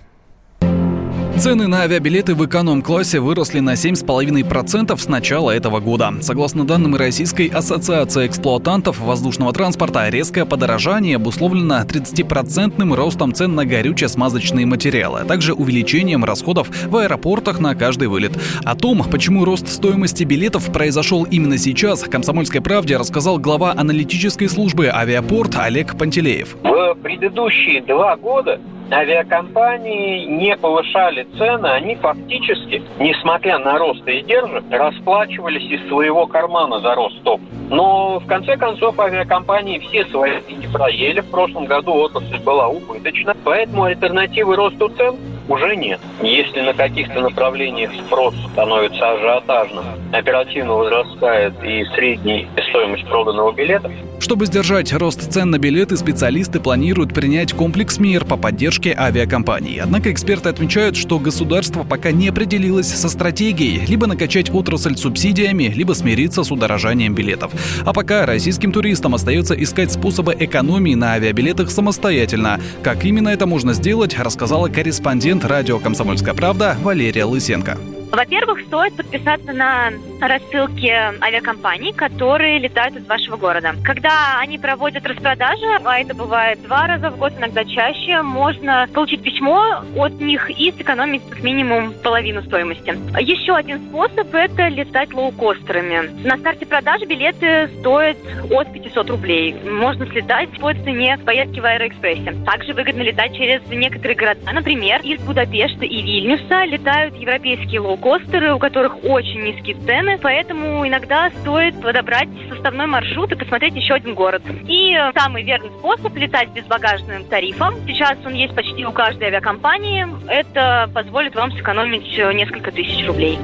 Цены 1.38 1.68
на 1.68 1.82
авиабилеты 1.82 2.36
в 2.36 2.46
эконом-классе 2.46 3.20
выросли 3.20 3.62
на 3.62 3.74
7,5% 3.74 4.96
с 4.96 5.08
начала 5.08 5.50
этого 5.50 5.80
года. 5.80 6.14
Согласно 6.22 6.68
данным 6.68 6.96
Российской 6.96 7.48
ассоциации 7.48 8.28
эксплуатантов 8.28 9.00
воздушного 9.00 9.52
транспорта, 9.52 10.10
резкое 10.10 10.46
подорожание 10.46 11.16
обусловлено 11.16 11.82
30% 11.84 12.96
ростом 12.96 13.34
цен 13.34 13.56
на 13.56 13.66
горюче-смазочные 13.66 14.68
материалы, 14.68 15.22
а 15.22 15.26
также 15.26 15.54
увеличением 15.54 16.24
расходов 16.24 16.70
в 16.88 16.96
аэропортах 16.96 17.60
на 17.60 17.74
каждый 17.74 18.08
вылет. 18.08 18.34
О 18.64 18.76
том, 18.76 19.04
почему 19.10 19.44
рост 19.44 19.68
стоимости 19.68 20.24
билетов 20.24 20.72
произошел 20.72 21.24
именно 21.24 21.58
сейчас, 21.58 22.04
«Комсомольской 22.04 22.62
правде» 22.62 22.98
рассказал 22.98 23.40
глава 23.40 23.74
аналитической 23.76 24.48
службы 24.48 24.90
«Авиапорт» 24.94 25.56
Олег 25.56 25.98
Пантелеев. 25.98 26.56
В 26.62 26.96
предыдущие 27.02 27.82
два 27.82 28.16
года 28.16 28.60
авиакомпании 28.94 30.26
не 30.26 30.56
повышали 30.58 31.24
цены, 31.38 31.68
они 31.68 31.96
фактически, 31.96 32.82
несмотря 33.00 33.58
на 33.60 33.78
рост 33.78 34.08
издержек, 34.08 34.64
расплачивались 34.70 35.70
из 35.70 35.88
своего 35.88 36.28
кармана 36.28 36.80
за 36.80 36.96
рост 36.96 37.22
топ. 37.24 37.42
Но 37.70 38.20
в 38.20 38.26
конце 38.28 38.58
концов 38.58 39.00
авиакомпании 39.00 39.80
все 39.80 40.06
свои 40.06 40.42
деньги 40.48 40.68
проели. 40.68 41.22
В 41.22 41.32
прошлом 41.32 41.66
году 41.66 41.94
отрасль 41.94 42.40
была 42.40 42.68
убыточна, 42.68 43.36
поэтому 43.44 43.84
альтернативы 43.84 44.56
росту 44.56 44.90
цен 44.90 45.16
уже 45.52 45.76
нет. 45.76 46.00
Если 46.22 46.62
на 46.62 46.74
каких-то 46.74 47.22
направлениях 47.22 47.92
спрос 48.06 48.34
становится 48.54 49.12
ажиотажным, 49.12 49.86
оперативно 50.12 50.74
возрастает 50.74 51.54
и 51.64 51.84
средняя 51.96 52.48
стоимость 52.70 53.06
проданного 53.06 53.52
билета. 53.52 53.92
Чтобы 54.20 54.46
сдержать 54.46 54.94
рост 54.94 55.32
цен 55.32 55.50
на 55.50 55.58
билеты, 55.58 55.98
специалисты 55.98 56.60
планируют 56.60 57.14
принять 57.14 57.54
комплекс 57.54 57.98
мер 57.98 58.24
по 58.24 58.38
поддержке 58.38 58.96
авиакомпаний. 58.98 59.82
Однако 59.82 60.12
эксперты 60.12 60.48
отмечают, 60.48 60.96
что 60.96 61.18
государство 61.18 61.84
пока 61.84 62.12
не 62.12 62.30
определилось 62.30 62.88
со 62.88 63.10
стратегией 63.10 63.84
либо 63.86 64.06
накачать 64.06 64.52
отрасль 64.54 64.96
субсидиями, 64.96 65.74
либо 65.76 65.94
смириться 65.94 66.44
с 66.44 66.52
удорожанием 66.52 67.16
билетов. 67.16 67.52
А 67.84 67.94
пока 67.94 68.28
российским 68.28 68.72
туристам 68.72 69.16
остается 69.16 69.56
искать 69.56 69.92
способы 69.92 70.36
экономии 70.40 70.94
на 70.94 71.14
авиабилетах 71.14 71.72
самостоятельно. 71.72 72.60
Как 72.84 73.04
именно 73.04 73.30
это 73.30 73.48
можно 73.48 73.74
сделать, 73.74 74.18
рассказала 74.18 74.68
корреспондент 74.70 75.41
радио 75.46 75.80
«Комсомольская 75.80 76.34
правда» 76.34 76.76
Валерия 76.82 77.26
Лысенко. 77.26 77.78
Во-первых, 78.12 78.62
стоит 78.68 78.94
подписаться 78.96 79.54
на 79.54 79.92
рассылки 80.22 80.88
авиакомпаний, 81.22 81.94
которые 81.94 82.60
летают 82.60 82.96
из 82.96 83.06
вашего 83.08 83.38
города. 83.38 83.74
Когда 83.84 84.40
они 84.40 84.58
проводят 84.58 85.06
распродажи, 85.06 85.66
а 85.84 86.00
это 86.00 86.16
бывает 86.16 86.62
два 86.62 86.88
раза 86.88 87.10
в 87.10 87.18
год, 87.18 87.34
иногда 87.38 87.66
чаще, 87.66 88.22
можно 88.22 88.88
получить 88.94 89.24
письмо 89.24 89.84
от 89.98 90.14
них 90.20 90.50
и 90.50 90.72
сэкономить 90.72 91.22
как 91.30 91.42
минимум 91.44 91.94
половину 92.04 92.42
стоимости. 92.44 92.96
Еще 93.22 93.56
один 93.56 93.80
способ– 93.90 94.28
это 94.34 94.68
летать 94.68 95.14
лоукостерами. 95.14 96.24
На 96.26 96.38
старте 96.38 96.66
продажи 96.66 97.06
билеты 97.06 97.70
стоят 97.80 98.18
от 98.50 98.72
500 98.72 99.10
рублей. 99.10 99.56
Можно 99.64 100.06
слетать 100.08 100.50
по 100.60 100.74
цене 100.74 101.18
поездки 101.26 101.60
в 101.60 101.66
Аэроэкспрессе. 101.66 102.36
Также 102.46 102.74
выгодно 102.74 103.02
летать 103.02 103.36
через 103.36 103.62
некоторые 103.70 104.16
города. 104.16 104.52
Например, 104.52 105.02
из 105.04 105.20
Будапешта 105.22 105.86
и 105.86 106.02
Вильнюса 106.02 106.66
летают 106.66 107.16
европейские 107.16 107.82
лоукостеры, 107.82 108.54
у 108.54 108.60
которых 108.60 109.04
очень 109.04 109.42
низкие 109.42 109.76
цены 109.78 110.11
цены, 110.12 110.18
поэтому 110.22 110.88
иногда 110.88 111.30
стоит 111.42 111.80
подобрать 111.82 112.30
составной 112.50 112.88
маршрут 112.88 113.32
и 113.32 113.36
посмотреть 113.36 113.76
еще 113.76 113.94
один 113.94 114.14
город. 114.14 114.42
И 114.68 114.96
самый 115.16 115.44
верный 115.44 115.70
способ 115.80 116.16
летать 116.16 116.50
без 116.50 116.66
багажным 116.66 117.26
тарифом. 117.26 117.76
Сейчас 117.88 118.18
он 118.26 118.34
есть 118.34 118.56
почти 118.56 118.86
у 118.86 118.92
каждой 118.92 119.28
авиакомпании. 119.28 120.08
Это 120.28 120.90
позволит 120.94 121.36
вам 121.36 121.52
сэкономить 121.52 122.18
несколько 122.36 122.72
тысяч 122.72 123.06
рублей. 123.06 123.38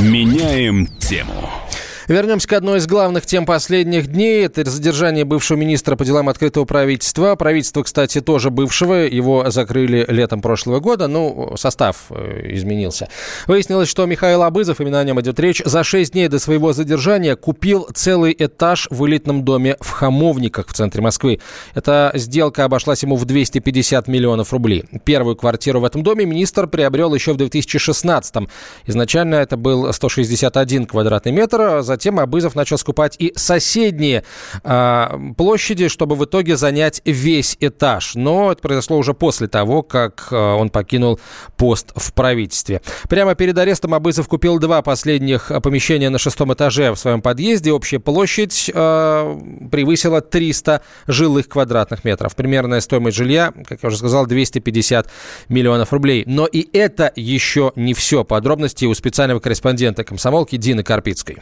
Меняем 0.00 0.86
тему. 0.98 1.50
Вернемся 2.08 2.48
к 2.48 2.54
одной 2.54 2.78
из 2.78 2.86
главных 2.86 3.26
тем 3.26 3.44
последних 3.44 4.06
дней. 4.06 4.46
Это 4.46 4.64
задержание 4.70 5.26
бывшего 5.26 5.58
министра 5.58 5.94
по 5.94 6.06
делам 6.06 6.30
открытого 6.30 6.64
правительства. 6.64 7.36
Правительство, 7.36 7.82
кстати, 7.82 8.22
тоже 8.22 8.48
бывшего. 8.48 8.94
Его 8.94 9.50
закрыли 9.50 10.06
летом 10.08 10.40
прошлого 10.40 10.80
года. 10.80 11.06
Ну, 11.06 11.52
состав 11.58 12.06
э, 12.08 12.54
изменился. 12.54 13.10
Выяснилось, 13.46 13.90
что 13.90 14.06
Михаил 14.06 14.42
Абызов, 14.42 14.80
именно 14.80 15.00
о 15.00 15.04
нем 15.04 15.20
идет 15.20 15.38
речь, 15.38 15.60
за 15.62 15.84
6 15.84 16.12
дней 16.14 16.28
до 16.28 16.38
своего 16.38 16.72
задержания 16.72 17.36
купил 17.36 17.86
целый 17.94 18.34
этаж 18.38 18.88
в 18.90 19.06
элитном 19.06 19.44
доме 19.44 19.76
в 19.78 19.90
Хамовниках 19.90 20.68
в 20.68 20.72
центре 20.72 21.02
Москвы. 21.02 21.40
Эта 21.74 22.12
сделка 22.14 22.64
обошлась 22.64 23.02
ему 23.02 23.16
в 23.16 23.26
250 23.26 24.08
миллионов 24.08 24.54
рублей. 24.54 24.84
Первую 25.04 25.36
квартиру 25.36 25.80
в 25.80 25.84
этом 25.84 26.02
доме 26.02 26.24
министр 26.24 26.68
приобрел 26.68 27.12
еще 27.12 27.34
в 27.34 27.36
2016 27.36 28.34
-м. 28.36 28.48
Изначально 28.86 29.34
это 29.34 29.58
был 29.58 29.92
161 29.92 30.86
квадратный 30.86 31.32
метр. 31.32 31.82
За 31.82 31.97
Затем 31.98 32.20
Абызов 32.20 32.54
начал 32.54 32.78
скупать 32.78 33.16
и 33.18 33.32
соседние 33.34 34.22
э, 34.62 35.06
площади, 35.36 35.88
чтобы 35.88 36.14
в 36.14 36.24
итоге 36.24 36.56
занять 36.56 37.02
весь 37.04 37.56
этаж. 37.58 38.12
Но 38.14 38.52
это 38.52 38.62
произошло 38.62 38.98
уже 38.98 39.14
после 39.14 39.48
того, 39.48 39.82
как 39.82 40.28
э, 40.30 40.36
он 40.36 40.70
покинул 40.70 41.18
пост 41.56 41.90
в 41.96 42.12
правительстве. 42.12 42.82
Прямо 43.08 43.34
перед 43.34 43.58
арестом 43.58 43.94
Абызов 43.94 44.28
купил 44.28 44.60
два 44.60 44.80
последних 44.82 45.50
помещения 45.60 46.08
на 46.08 46.20
шестом 46.20 46.54
этаже 46.54 46.92
в 46.92 46.96
своем 46.96 47.20
подъезде. 47.20 47.72
Общая 47.72 47.98
площадь 47.98 48.70
э, 48.72 49.40
превысила 49.68 50.20
300 50.20 50.80
жилых 51.08 51.48
квадратных 51.48 52.04
метров. 52.04 52.36
Примерная 52.36 52.80
стоимость 52.80 53.16
жилья, 53.16 53.52
как 53.66 53.82
я 53.82 53.88
уже 53.88 53.96
сказал, 53.96 54.24
250 54.24 55.10
миллионов 55.48 55.92
рублей. 55.92 56.22
Но 56.28 56.46
и 56.46 56.64
это 56.78 57.12
еще 57.16 57.72
не 57.74 57.92
все. 57.92 58.22
Подробности 58.22 58.84
у 58.84 58.94
специального 58.94 59.40
корреспондента 59.40 60.04
комсомолки 60.04 60.54
Дины 60.54 60.84
Карпицкой. 60.84 61.38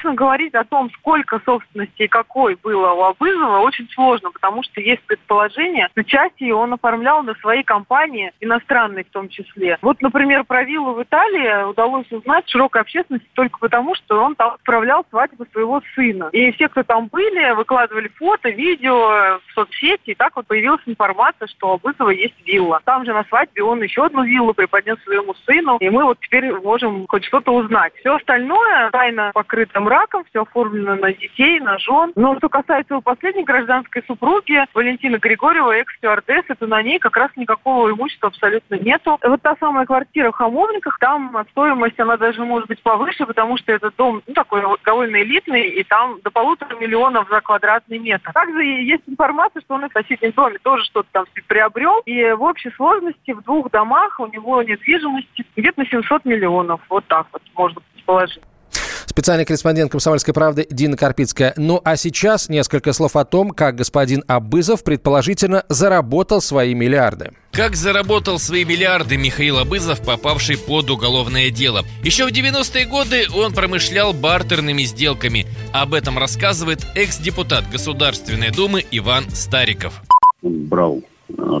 Точно 0.00 0.14
говорить 0.14 0.54
о 0.54 0.64
том, 0.64 0.90
сколько 0.98 1.42
собственности 1.44 2.02
и 2.02 2.08
какой 2.08 2.54
было 2.54 2.92
у 2.92 3.02
Абызова, 3.02 3.58
очень 3.58 3.86
сложно, 3.90 4.30
потому 4.30 4.62
что 4.62 4.80
есть 4.80 5.02
предположение, 5.02 5.88
что 5.92 6.04
часть 6.04 6.40
ее 6.40 6.54
он 6.54 6.72
оформлял 6.72 7.22
на 7.22 7.34
свои 7.34 7.62
компании, 7.62 8.32
иностранные 8.40 9.04
в 9.04 9.10
том 9.10 9.28
числе. 9.28 9.76
Вот, 9.82 10.00
например, 10.00 10.44
про 10.44 10.62
виллу 10.62 10.94
в 10.94 11.02
Италии 11.02 11.64
удалось 11.68 12.10
узнать 12.10 12.48
широкой 12.48 12.80
общественности 12.80 13.28
только 13.34 13.58
потому, 13.58 13.94
что 13.94 14.22
он 14.22 14.36
там 14.36 14.54
отправлял 14.54 15.04
свадьбу 15.10 15.44
своего 15.52 15.82
сына. 15.94 16.30
И 16.32 16.50
все, 16.52 16.68
кто 16.70 16.82
там 16.82 17.08
были, 17.08 17.50
выкладывали 17.50 18.08
фото, 18.08 18.48
видео 18.48 19.38
в 19.38 19.42
соцсети, 19.54 20.12
и 20.12 20.14
так 20.14 20.34
вот 20.34 20.46
появилась 20.46 20.80
информация, 20.86 21.46
что 21.48 21.68
у 21.68 21.74
Абызова 21.74 22.08
есть 22.08 22.40
вилла. 22.46 22.80
Там 22.84 23.04
же 23.04 23.12
на 23.12 23.24
свадьбе 23.24 23.62
он 23.62 23.82
еще 23.82 24.06
одну 24.06 24.24
виллу 24.24 24.54
преподнес 24.54 24.96
своему 25.04 25.34
сыну, 25.46 25.76
и 25.76 25.90
мы 25.90 26.04
вот 26.04 26.18
теперь 26.20 26.52
можем 26.54 27.06
хоть 27.06 27.24
что-то 27.24 27.52
узнать. 27.52 27.92
Все 27.96 28.16
остальное 28.16 28.90
тайна 28.92 29.32
покрыта 29.34 29.78
там 29.90 29.98
раком, 29.98 30.24
все 30.30 30.42
оформлено 30.42 30.96
на 30.96 31.12
детей, 31.12 31.60
на 31.60 31.78
жен. 31.78 32.12
Но 32.16 32.36
что 32.36 32.48
касается 32.48 32.94
его 32.94 33.00
последней 33.00 33.44
гражданской 33.44 34.02
супруги, 34.06 34.64
Валентины 34.74 35.16
Григорьева, 35.16 35.72
экс-стюардессы, 35.76 36.54
то 36.54 36.66
на 36.66 36.82
ней 36.82 36.98
как 36.98 37.16
раз 37.16 37.30
никакого 37.36 37.90
имущества 37.90 38.28
абсолютно 38.28 38.76
нету. 38.76 39.18
Вот 39.22 39.42
та 39.42 39.56
самая 39.58 39.86
квартира 39.86 40.30
в 40.30 40.34
Хамовниках, 40.34 40.98
там 40.98 41.36
стоимость, 41.50 41.98
она 41.98 42.16
даже 42.16 42.44
может 42.44 42.68
быть 42.68 42.82
повыше, 42.82 43.26
потому 43.26 43.56
что 43.56 43.72
этот 43.72 43.94
дом 43.96 44.22
ну, 44.26 44.34
такой 44.34 44.62
довольно 44.84 45.22
элитный, 45.22 45.68
и 45.68 45.84
там 45.84 46.20
до 46.22 46.30
полутора 46.30 46.74
миллионов 46.76 47.28
за 47.28 47.40
квадратный 47.40 47.98
метр. 47.98 48.32
Также 48.32 48.64
есть 48.64 49.02
информация, 49.06 49.60
что 49.62 49.74
он 49.74 49.88
в 49.88 49.92
соседнем 49.92 50.32
доме 50.32 50.58
тоже 50.62 50.84
что-то 50.84 51.08
там 51.12 51.24
приобрел, 51.48 52.00
и 52.06 52.32
в 52.32 52.42
общей 52.42 52.70
сложности 52.72 53.32
в 53.32 53.42
двух 53.42 53.70
домах 53.70 54.20
у 54.20 54.26
него 54.26 54.62
недвижимости 54.62 55.44
где-то 55.56 55.80
на 55.80 55.86
700 55.86 56.24
миллионов. 56.24 56.80
Вот 56.88 57.04
так 57.06 57.26
вот 57.32 57.42
можно 57.54 57.80
предположить. 57.94 58.42
Специальный 59.10 59.44
корреспондент 59.44 59.90
«Комсомольской 59.90 60.32
правды» 60.32 60.68
Дина 60.70 60.96
Карпицкая. 60.96 61.52
Ну 61.56 61.80
а 61.82 61.96
сейчас 61.96 62.48
несколько 62.48 62.92
слов 62.92 63.16
о 63.16 63.24
том, 63.24 63.50
как 63.50 63.74
господин 63.74 64.22
Абызов 64.28 64.84
предположительно 64.84 65.64
заработал 65.68 66.40
свои 66.40 66.74
миллиарды. 66.74 67.32
Как 67.50 67.74
заработал 67.74 68.38
свои 68.38 68.64
миллиарды 68.64 69.16
Михаил 69.16 69.58
Абызов, 69.58 70.00
попавший 70.02 70.56
под 70.56 70.90
уголовное 70.90 71.50
дело? 71.50 71.84
Еще 72.04 72.24
в 72.24 72.30
90-е 72.30 72.86
годы 72.86 73.26
он 73.34 73.52
промышлял 73.52 74.12
бартерными 74.12 74.84
сделками. 74.84 75.44
Об 75.72 75.94
этом 75.94 76.16
рассказывает 76.16 76.86
экс-депутат 76.94 77.68
Государственной 77.68 78.52
Думы 78.52 78.84
Иван 78.92 79.28
Стариков. 79.30 80.02
Он 80.40 80.66
брал 80.66 81.02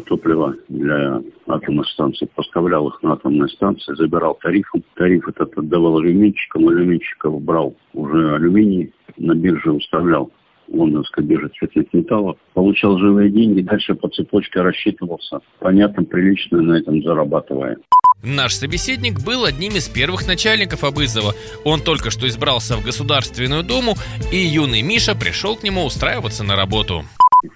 топлива 0.06 0.54
для 0.68 1.22
атомных 1.46 1.88
станций, 1.88 2.28
поставлял 2.34 2.88
их 2.88 3.02
на 3.02 3.12
атомные 3.12 3.48
станции, 3.48 3.94
забирал 3.94 4.34
тарифом. 4.34 4.82
Тариф 4.94 5.28
этот 5.28 5.56
отдавал 5.56 5.98
алюминщикам, 5.98 6.68
алюминщиков 6.68 7.40
брал 7.42 7.74
уже 7.92 8.34
алюминий, 8.34 8.92
на 9.16 9.34
бирже 9.34 9.72
выставлял 9.72 10.30
лондонской 10.68 11.24
бирже 11.24 11.50
цветных 11.58 11.92
металлов, 11.92 12.36
получал 12.54 12.98
живые 12.98 13.30
деньги, 13.30 13.60
дальше 13.60 13.94
по 13.94 14.08
цепочке 14.08 14.60
рассчитывался, 14.60 15.40
понятно, 15.58 16.04
прилично 16.04 16.60
на 16.62 16.74
этом 16.74 17.02
зарабатывая. 17.02 17.76
Наш 18.22 18.54
собеседник 18.54 19.24
был 19.24 19.44
одним 19.46 19.72
из 19.76 19.88
первых 19.88 20.26
начальников 20.26 20.84
Абызова. 20.84 21.32
Он 21.64 21.80
только 21.80 22.10
что 22.10 22.28
избрался 22.28 22.76
в 22.76 22.84
Государственную 22.84 23.62
Думу, 23.62 23.94
и 24.30 24.36
юный 24.36 24.82
Миша 24.82 25.14
пришел 25.14 25.56
к 25.56 25.62
нему 25.62 25.84
устраиваться 25.84 26.44
на 26.44 26.54
работу 26.54 27.02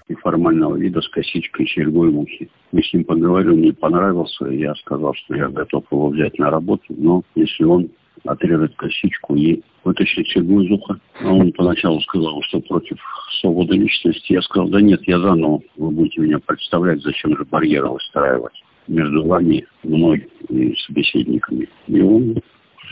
неформального 0.09 0.75
вида 0.75 1.01
с 1.01 1.09
косичкой, 1.09 1.67
серьгой 1.67 2.09
в 2.09 2.19
ухе. 2.19 2.49
Мы 2.71 2.83
с 2.83 2.93
ним 2.93 3.03
поговорили, 3.03 3.53
мне 3.53 3.73
понравился, 3.73 4.45
я 4.45 4.73
сказал, 4.75 5.13
что 5.13 5.35
я 5.35 5.49
готов 5.49 5.85
его 5.91 6.09
взять 6.09 6.37
на 6.39 6.49
работу, 6.49 6.85
но 6.89 7.23
если 7.35 7.63
он 7.63 7.89
отрезать 8.23 8.75
косичку 8.75 9.35
и 9.35 9.61
вытащить 9.83 10.27
серьгу 10.29 10.61
из 10.61 10.71
уха. 10.71 10.99
А 11.21 11.31
он 11.31 11.51
поначалу 11.51 11.99
сказал, 12.01 12.41
что 12.43 12.59
против 12.61 12.97
свободы 13.39 13.75
личности. 13.75 14.33
Я 14.33 14.41
сказал, 14.41 14.69
да 14.69 14.81
нет, 14.81 15.01
я 15.07 15.19
заново, 15.19 15.61
вы 15.77 15.91
будете 15.91 16.21
меня 16.21 16.39
представлять, 16.39 17.01
зачем 17.01 17.37
же 17.37 17.45
барьеры 17.45 17.89
выстраивать 17.89 18.63
между 18.87 19.25
вами, 19.25 19.65
мной 19.83 20.27
и 20.49 20.75
собеседниками. 20.87 21.67
И 21.87 22.01
он, 22.01 22.37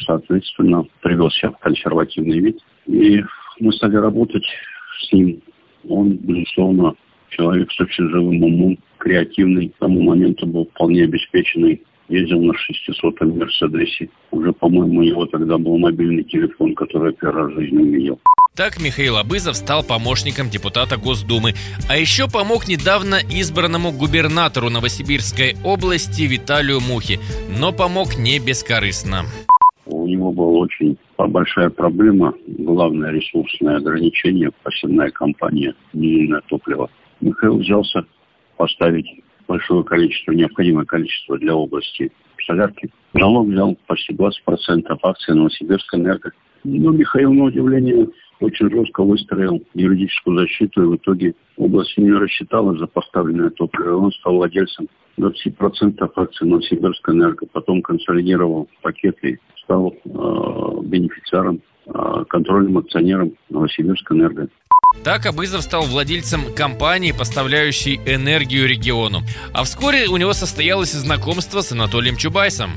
соответственно, 0.06 0.86
привел 1.02 1.30
себя 1.32 1.52
в 1.52 1.60
консервативный 1.60 2.40
вид. 2.40 2.60
И 2.86 3.24
мы 3.60 3.72
стали 3.74 3.96
работать 3.96 4.46
с 5.02 5.12
ним. 5.12 5.42
Он, 5.90 6.14
безусловно, 6.18 6.96
человек 7.30 7.72
с 7.72 7.80
очень 7.80 8.10
живым 8.10 8.44
умом, 8.44 8.78
креативный, 8.98 9.70
к 9.70 9.78
тому 9.80 10.02
моменту 10.02 10.46
был 10.46 10.66
вполне 10.66 11.04
обеспеченный. 11.04 11.82
Ездил 12.10 12.42
на 12.42 12.52
600-м 12.52 13.38
Мерседесе. 13.38 14.10
Уже, 14.32 14.52
по-моему, 14.52 15.00
у 15.00 15.04
него 15.04 15.26
тогда 15.26 15.58
был 15.58 15.78
мобильный 15.78 16.24
телефон, 16.24 16.76
который 16.76 17.12
я 17.12 17.18
первый 17.18 17.44
раз 17.44 17.54
в 17.54 17.60
жизни 17.60 17.78
увидел. 17.78 18.20
Так 18.56 18.80
Михаил 18.80 19.18
Абызов 19.18 19.56
стал 19.56 19.84
помощником 19.84 20.48
депутата 20.48 20.98
Госдумы. 20.98 21.56
А 21.90 21.98
еще 21.98 22.30
помог 22.30 22.68
недавно 22.68 23.16
избранному 23.16 23.92
губернатору 23.92 24.70
Новосибирской 24.70 25.56
области 25.64 26.22
Виталию 26.24 26.80
Мухи. 26.80 27.20
Но 27.58 27.72
помог 27.72 28.16
не 28.16 28.38
бескорыстно. 28.38 29.24
У 29.86 30.08
него 30.08 30.32
была 30.32 30.60
очень 30.60 30.98
большая 31.18 31.70
проблема, 31.70 32.34
главное 32.48 33.12
ресурсное 33.12 33.78
ограничение, 33.78 34.52
посевная 34.64 35.10
компания, 35.10 35.76
дизельное 35.94 36.42
топливо. 36.48 36.90
Михаил 37.22 37.58
взялся 37.58 38.06
поставить 38.58 39.24
большое 39.48 39.84
количество, 39.84 40.32
необходимое 40.32 40.86
количество 40.86 41.38
для 41.38 41.56
области 41.56 42.12
солярки. 42.46 42.90
Налог 43.14 43.48
взял 43.48 43.78
почти 43.88 44.14
20% 44.14 44.32
акций 45.04 45.36
Новосибирской 45.36 46.00
энерго. 46.00 46.32
Но 46.64 46.92
Михаил, 46.92 47.34
на 47.34 47.46
удивление, 47.46 48.08
очень 48.40 48.70
жестко 48.70 49.04
выстроил 49.04 49.62
юридическую 49.74 50.38
защиту, 50.40 50.84
и 50.84 50.86
в 50.86 50.96
итоге 50.96 51.36
область 51.58 51.98
не 51.98 52.12
рассчитала 52.12 52.78
за 52.78 52.88
поставленное 52.88 53.50
топливо. 53.50 53.98
Он 53.98 54.12
стал 54.12 54.36
владельцем 54.36 54.88
20% 55.20 56.12
акций 56.16 56.48
Новосибирской 56.48 57.14
энерго, 57.14 57.46
потом 57.52 57.82
консолидировал 57.82 58.70
пакеты, 58.82 59.40
стал 59.64 59.94
э, 59.94 60.10
бенефициаром, 60.84 61.62
э, 61.88 62.24
контрольным 62.30 62.78
акционером 62.78 63.34
Новосибирской 63.50 64.18
энерго. 64.18 64.50
Так 65.04 65.26
Абызов 65.26 65.64
стал 65.64 65.84
владельцем 65.84 66.54
компании, 66.56 67.12
поставляющей 67.12 67.98
энергию 68.06 68.68
региону. 68.68 69.20
А 69.54 69.64
вскоре 69.64 70.08
у 70.08 70.18
него 70.18 70.34
состоялось 70.34 70.94
знакомство 70.94 71.62
с 71.62 71.72
Анатолием 71.72 72.16
Чубайсом. 72.16 72.70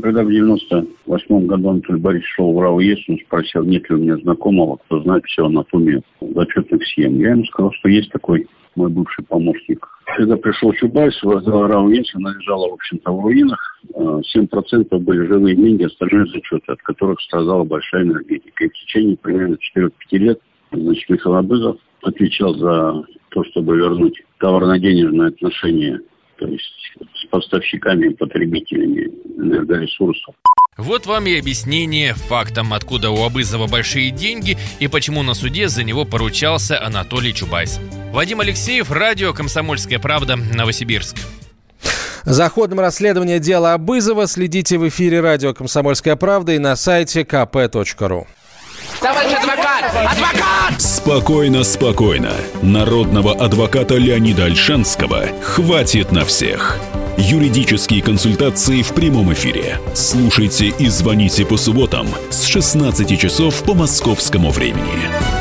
Когда 0.00 0.22
в 0.22 0.30
98 0.30 1.46
году 1.46 1.70
Анатолий 1.70 1.98
Борисович 1.98 2.32
шел 2.36 2.52
в 2.52 2.60
РАО 2.60 2.76
он 2.76 3.18
спросил, 3.26 3.64
нет 3.64 3.88
ли 3.88 3.96
у 3.96 3.98
меня 3.98 4.16
знакомого, 4.18 4.76
кто 4.76 5.02
знает 5.02 5.24
всю 5.24 5.46
анатомию 5.46 6.02
зачетных 6.20 6.86
схем. 6.86 7.18
Я 7.18 7.30
ему 7.30 7.44
сказал, 7.46 7.72
что 7.72 7.88
есть 7.88 8.10
такой 8.12 8.46
мой 8.76 8.90
бывший 8.90 9.24
помощник 9.24 9.86
Когда 10.16 10.36
пришел 10.36 10.72
Чубайс, 10.72 11.20
воздала 11.22 11.68
Рауинс, 11.68 12.14
она 12.14 12.32
лежала, 12.32 12.68
в 12.70 12.74
общем-то, 12.74 13.12
в 13.12 13.20
руинах. 13.20 13.80
7% 13.94 14.86
а, 14.90 14.98
были 14.98 15.26
живые 15.26 15.56
деньги, 15.56 15.84
остальные 15.84 16.26
зачеты, 16.26 16.72
от 16.72 16.82
которых 16.82 17.20
страдала 17.20 17.64
большая 17.64 18.02
энергетика. 18.02 18.64
И 18.64 18.68
в 18.68 18.72
течение 18.72 19.16
примерно 19.16 19.56
4-5 19.76 19.90
лет 20.12 20.40
значит, 20.72 21.08
Михаил 21.08 21.36
Абызов 21.36 21.76
отвечал 22.02 22.54
за 22.54 23.04
то, 23.30 23.44
чтобы 23.44 23.76
вернуть 23.76 24.22
товарно-денежные 24.38 25.28
отношения 25.28 26.00
то 26.40 26.46
есть 26.46 26.64
с 27.14 27.26
поставщиками 27.26 28.08
и 28.08 28.14
потребителями 28.14 29.10
энергоресурсов. 29.36 30.34
Вот 30.78 31.04
вам 31.04 31.26
и 31.26 31.38
объяснение 31.38 32.14
фактам, 32.14 32.72
откуда 32.72 33.10
у 33.10 33.22
Абызова 33.22 33.66
большие 33.66 34.10
деньги 34.10 34.56
и 34.80 34.88
почему 34.88 35.22
на 35.22 35.34
суде 35.34 35.68
за 35.68 35.84
него 35.84 36.06
поручался 36.06 36.82
Анатолий 36.82 37.34
Чубайс. 37.34 37.78
Вадим 38.12 38.40
Алексеев, 38.40 38.90
радио 38.90 39.32
«Комсомольская 39.32 40.00
правда», 40.00 40.34
Новосибирск. 40.36 41.16
За 42.24 42.48
ходом 42.48 42.80
расследования 42.80 43.38
дела 43.38 43.74
Абызова 43.74 44.26
следите 44.26 44.78
в 44.78 44.88
эфире 44.88 45.20
радио 45.20 45.54
«Комсомольская 45.54 46.16
правда» 46.16 46.52
и 46.52 46.58
на 46.58 46.74
сайте 46.74 47.22
kp.ru. 47.22 48.26
Товарищ 49.00 49.32
адвокат! 49.32 49.84
Адвокат! 49.94 50.80
Спокойно, 50.80 51.62
спокойно. 51.62 52.32
Народного 52.62 53.32
адвоката 53.32 53.96
Леонида 53.96 54.46
Альшанского 54.46 55.26
хватит 55.42 56.10
на 56.10 56.24
всех. 56.24 56.78
Юридические 57.16 58.02
консультации 58.02 58.82
в 58.82 58.92
прямом 58.92 59.32
эфире. 59.32 59.78
Слушайте 59.94 60.66
и 60.66 60.88
звоните 60.88 61.46
по 61.46 61.56
субботам 61.56 62.08
с 62.30 62.44
16 62.44 63.18
часов 63.18 63.62
по 63.62 63.74
московскому 63.74 64.50
времени. 64.50 65.39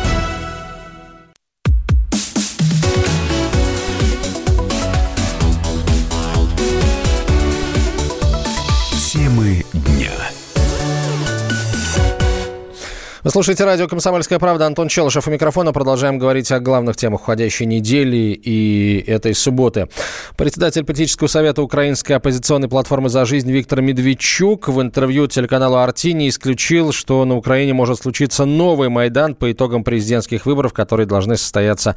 Вы 13.30 13.34
слушаете 13.34 13.64
радио 13.64 13.88
«Комсомольская 13.88 14.40
правда». 14.40 14.66
Антон 14.66 14.88
Челышев 14.88 15.28
у 15.28 15.30
микрофона. 15.30 15.72
Продолжаем 15.72 16.18
говорить 16.18 16.52
о 16.52 16.60
главных 16.60 16.96
темах 16.96 17.22
уходящей 17.22 17.68
недели 17.68 18.34
и 18.34 19.04
этой 19.06 19.36
субботы. 19.36 19.88
Председатель 20.36 20.84
политического 20.84 21.28
совета 21.28 21.62
Украинской 21.62 22.14
оппозиционной 22.14 22.70
платформы 22.70 23.08
«За 23.10 23.26
жизнь» 23.26 23.52
Виктор 23.52 23.82
Медведчук 23.82 24.70
в 24.70 24.82
интервью 24.82 25.28
телеканалу 25.28 25.76
«Арти» 25.76 26.14
не 26.14 26.28
исключил, 26.28 26.92
что 26.92 27.24
на 27.24 27.36
Украине 27.38 27.76
может 27.76 28.00
случиться 28.00 28.46
новый 28.46 28.90
Майдан 28.90 29.36
по 29.36 29.52
итогам 29.52 29.84
президентских 29.84 30.48
выборов, 30.48 30.74
которые 30.74 31.06
должны 31.06 31.38
состояться 31.38 31.96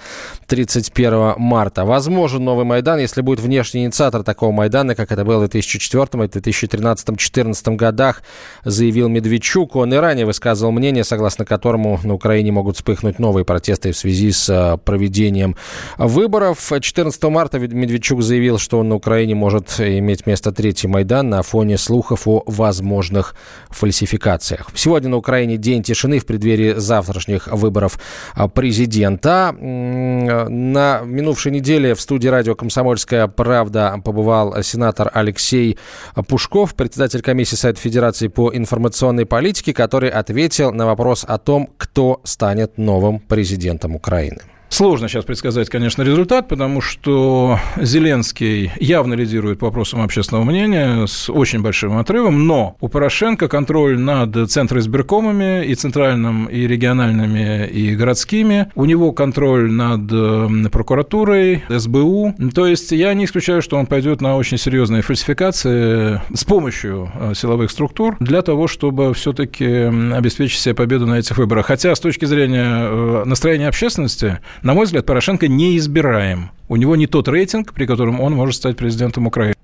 31 0.48 1.36
марта. 1.38 1.86
Возможен 1.86 2.44
новый 2.44 2.66
Майдан, 2.66 2.98
если 2.98 3.22
будет 3.22 3.40
внешний 3.40 3.86
инициатор 3.86 4.22
такого 4.22 4.52
Майдана, 4.52 4.94
как 4.94 5.10
это 5.10 5.24
было 5.24 5.38
в 5.38 5.48
2004 5.48 6.24
и 6.24 6.28
2013-2014 6.28 7.76
годах, 7.76 8.22
заявил 8.66 9.08
Медведчук. 9.08 9.76
Он 9.76 9.94
и 9.94 9.96
ранее 9.96 10.26
высказывал 10.26 10.72
мнение, 10.72 11.04
согласно 11.04 11.21
согласно 11.22 11.44
которому 11.44 12.00
на 12.02 12.14
Украине 12.14 12.50
могут 12.50 12.74
вспыхнуть 12.74 13.20
новые 13.20 13.44
протесты 13.44 13.92
в 13.92 13.96
связи 13.96 14.32
с 14.32 14.48
э, 14.48 14.76
проведением 14.78 15.54
выборов. 15.96 16.72
14 16.80 17.22
марта 17.24 17.60
Медведчук 17.60 18.22
заявил, 18.22 18.58
что 18.58 18.82
на 18.82 18.96
Украине 18.96 19.36
может 19.36 19.78
иметь 19.78 20.26
место 20.26 20.50
третий 20.50 20.88
Майдан 20.88 21.30
на 21.30 21.42
фоне 21.42 21.78
слухов 21.78 22.26
о 22.26 22.42
возможных 22.46 23.36
фальсификациях. 23.70 24.66
Сегодня 24.74 25.10
на 25.10 25.16
Украине 25.16 25.58
день 25.58 25.84
тишины 25.84 26.18
в 26.18 26.26
преддверии 26.26 26.74
завтрашних 26.76 27.46
выборов 27.46 28.00
э, 28.34 28.48
президента. 28.48 29.54
На 29.60 31.02
минувшей 31.04 31.52
неделе 31.52 31.94
в 31.94 32.00
студии 32.00 32.26
радио 32.26 32.56
«Комсомольская 32.56 33.28
правда» 33.28 34.00
побывал 34.04 34.60
сенатор 34.64 35.08
Алексей 35.14 35.78
Пушков, 36.26 36.74
председатель 36.74 37.22
комиссии 37.22 37.54
Совета 37.54 37.80
Федерации 37.80 38.26
по 38.26 38.52
информационной 38.52 39.24
политике, 39.24 39.72
который 39.72 40.10
ответил 40.10 40.72
на 40.72 40.84
вопрос 40.86 41.01
вопрос 41.02 41.24
о 41.26 41.36
том, 41.38 41.68
кто 41.78 42.20
станет 42.22 42.78
новым 42.78 43.18
президентом 43.18 43.96
Украины. 43.96 44.38
Сложно 44.72 45.06
сейчас 45.06 45.26
предсказать, 45.26 45.68
конечно, 45.68 46.00
результат, 46.00 46.48
потому 46.48 46.80
что 46.80 47.60
Зеленский 47.76 48.72
явно 48.80 49.12
лидирует 49.12 49.58
по 49.58 49.66
вопросам 49.66 50.00
общественного 50.00 50.44
мнения 50.44 51.06
с 51.06 51.28
очень 51.28 51.60
большим 51.60 51.98
отрывом, 51.98 52.46
но 52.46 52.74
у 52.80 52.88
Порошенко 52.88 53.48
контроль 53.48 53.98
над 53.98 54.50
центроизбиркомами 54.50 55.66
и 55.66 55.74
центральным, 55.74 56.46
и 56.46 56.66
региональными, 56.66 57.66
и 57.66 57.94
городскими. 57.94 58.68
У 58.74 58.86
него 58.86 59.12
контроль 59.12 59.70
над 59.70 60.72
прокуратурой, 60.72 61.64
СБУ. 61.68 62.34
То 62.54 62.66
есть 62.66 62.92
я 62.92 63.12
не 63.12 63.26
исключаю, 63.26 63.60
что 63.60 63.76
он 63.76 63.84
пойдет 63.84 64.22
на 64.22 64.38
очень 64.38 64.56
серьезные 64.56 65.02
фальсификации 65.02 66.22
с 66.34 66.44
помощью 66.44 67.12
э, 67.14 67.34
силовых 67.36 67.70
структур 67.70 68.16
для 68.20 68.40
того, 68.40 68.68
чтобы 68.68 69.12
все-таки 69.12 69.66
обеспечить 70.14 70.60
себе 70.60 70.74
победу 70.74 71.06
на 71.06 71.18
этих 71.18 71.36
выборах. 71.36 71.66
Хотя 71.66 71.94
с 71.94 72.00
точки 72.00 72.24
зрения 72.24 72.86
э, 72.88 73.24
настроения 73.26 73.68
общественности 73.68 74.38
на 74.62 74.74
мой 74.74 74.86
взгляд, 74.86 75.06
Порошенко 75.06 75.48
неизбираем. 75.48 76.50
У 76.68 76.76
него 76.76 76.96
не 76.96 77.06
тот 77.06 77.28
рейтинг, 77.28 77.72
при 77.72 77.86
котором 77.86 78.20
он 78.20 78.34
может 78.34 78.56
стать 78.56 78.76
президентом 78.76 79.26
Украины. 79.26 79.54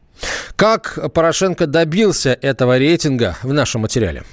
Как 0.56 0.98
Порошенко 1.12 1.66
добился 1.66 2.36
этого 2.40 2.78
рейтинга 2.78 3.36
в 3.42 3.52
нашем 3.52 3.82
материале? 3.82 4.24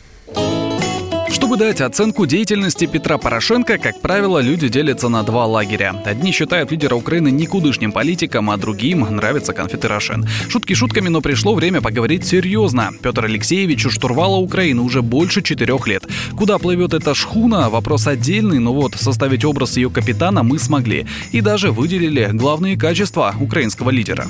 Чтобы 1.45 1.57
дать 1.57 1.79
оценку 1.79 2.25
деятельности 2.25 2.87
Петра 2.87 3.19
Порошенко, 3.19 3.77
как 3.77 4.01
правило, 4.01 4.39
люди 4.39 4.67
делятся 4.67 5.09
на 5.09 5.21
два 5.21 5.45
лагеря. 5.45 5.93
Одни 6.03 6.31
считают 6.31 6.71
лидера 6.71 6.95
Украины 6.95 7.29
никудышним 7.29 7.91
политиком, 7.91 8.49
а 8.49 8.57
другим 8.57 9.01
нравится 9.01 9.53
конфеты 9.53 9.87
Рошен. 9.87 10.27
Шутки 10.49 10.73
шутками, 10.73 11.07
но 11.07 11.21
пришло 11.21 11.53
время 11.53 11.81
поговорить 11.81 12.25
серьезно. 12.25 12.89
Петр 12.99 13.25
Алексеевич 13.25 13.85
у 13.85 13.91
штурвала 13.91 14.37
Украины 14.37 14.81
уже 14.81 15.03
больше 15.03 15.43
четырех 15.43 15.85
лет. 15.85 16.05
Куда 16.35 16.57
плывет 16.57 16.95
эта 16.95 17.13
шхуна, 17.13 17.69
вопрос 17.69 18.07
отдельный, 18.07 18.57
но 18.57 18.73
вот 18.73 18.95
составить 18.95 19.45
образ 19.45 19.77
ее 19.77 19.91
капитана 19.91 20.41
мы 20.41 20.57
смогли. 20.57 21.05
И 21.31 21.41
даже 21.41 21.71
выделили 21.71 22.27
главные 22.33 22.75
качества 22.75 23.35
украинского 23.39 23.91
лидера. 23.91 24.25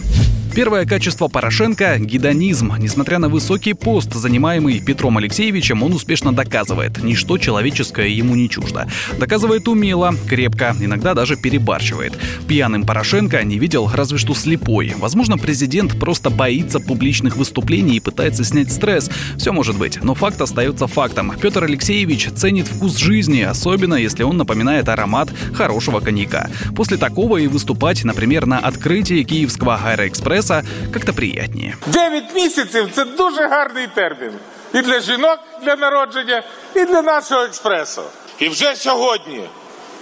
Первое 0.55 0.85
качество 0.85 1.27
Порошенко– 1.27 1.97
гедонизм. 1.99 2.71
Несмотря 2.79 3.19
на 3.19 3.27
высокий 3.27 3.73
пост, 3.73 4.13
занимаемый 4.13 4.79
Петром 4.79 5.17
Алексеевичем, 5.17 5.83
он 5.83 5.91
успешно 5.91 6.31
доказывает, 6.31 7.03
ничто 7.03 7.37
человеческое 7.37 8.07
ему 8.07 8.35
не 8.35 8.49
чуждо. 8.49 8.87
Доказывает 9.19 9.67
умело, 9.67 10.15
крепко, 10.29 10.73
иногда 10.79 11.13
даже 11.13 11.35
перебарщивает. 11.35 12.13
Пьяным 12.47 12.85
Порошенко 12.85 13.43
не 13.43 13.59
видел 13.59 13.91
разве 13.93 14.17
что 14.17 14.33
слепой. 14.33 14.93
Возможно, 14.97 15.37
президент 15.37 15.99
просто 15.99 16.29
боится 16.29 16.79
публичных 16.79 17.35
выступлений 17.35 17.97
и 17.97 17.99
пытается 17.99 18.45
снять 18.45 18.71
стресс. 18.71 19.11
Все 19.37 19.51
может 19.51 19.77
быть, 19.77 20.01
но 20.01 20.15
факт 20.15 20.39
остается 20.39 20.87
фактом. 20.87 21.33
Петр 21.37 21.65
Алексеевич 21.65 22.29
ценит 22.33 22.67
вкус 22.67 22.95
жизни, 22.95 23.41
особенно 23.41 23.95
если 23.95 24.23
он 24.23 24.37
напоминает 24.37 24.87
аромат 24.87 25.27
хорошего 25.53 25.99
коньяка. 25.99 26.49
После 26.77 26.95
такого 26.95 27.35
и 27.39 27.47
выступать, 27.47 28.05
например, 28.05 28.45
на 28.45 28.59
открытии 28.59 29.21
Киевского 29.23 29.81
аэроэкспресса 29.83 30.44
процеса 30.44 30.62
как-то 30.92 31.12
приятніше. 31.12 31.76
Дев'ять 31.86 32.34
місяців 32.34 32.88
це 32.94 33.04
дуже 33.04 33.48
гарний 33.48 33.86
термін 33.94 34.32
і 34.74 34.82
для 34.82 35.00
жінок 35.00 35.38
для 35.62 35.76
народження, 35.76 36.42
і 36.74 36.84
для 36.84 37.02
нашого 37.02 37.42
експресу. 37.42 38.02
І 38.38 38.48
вже 38.48 38.76
сьогодні, 38.76 39.40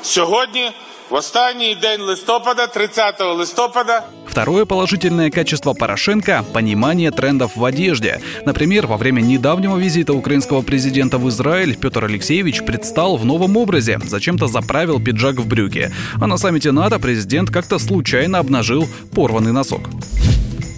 сьогодні 0.03 0.73
в 1.10 1.16
останній 1.16 1.76
день 1.76 2.02
листопада, 2.02 2.68
30 2.68 3.22
листопада. 3.39 4.04
Второе 4.28 4.66
положительное 4.66 5.30
качество 5.30 5.74
Порошенко– 5.74 6.44
понимание 6.54 7.12
трендов 7.12 7.56
в 7.56 7.63
одежде. 7.63 8.20
Например, 8.46 8.88
во 8.88 8.98
время 8.98 9.22
недавнего 9.22 9.78
визита 9.78 10.13
украинского 10.13 10.62
президента 10.62 11.18
в 11.18 11.30
Израиль 11.30 11.76
Петр 11.76 12.06
Алексеевич 12.06 12.66
предстал 12.66 13.18
в 13.18 13.26
новом 13.26 13.58
образе, 13.58 14.00
зачем-то 14.04 14.48
заправил 14.48 15.00
пиджак 15.00 15.36
в 15.36 15.48
брюки. 15.48 15.92
А 16.20 16.28
на 16.28 16.38
саммите 16.38 16.72
НАТО 16.72 17.00
президент 17.00 17.52
как-то 17.52 17.80
случайно 17.80 18.39
обнажил 18.39 18.88
порванный 19.13 19.52
носок. 19.52 19.82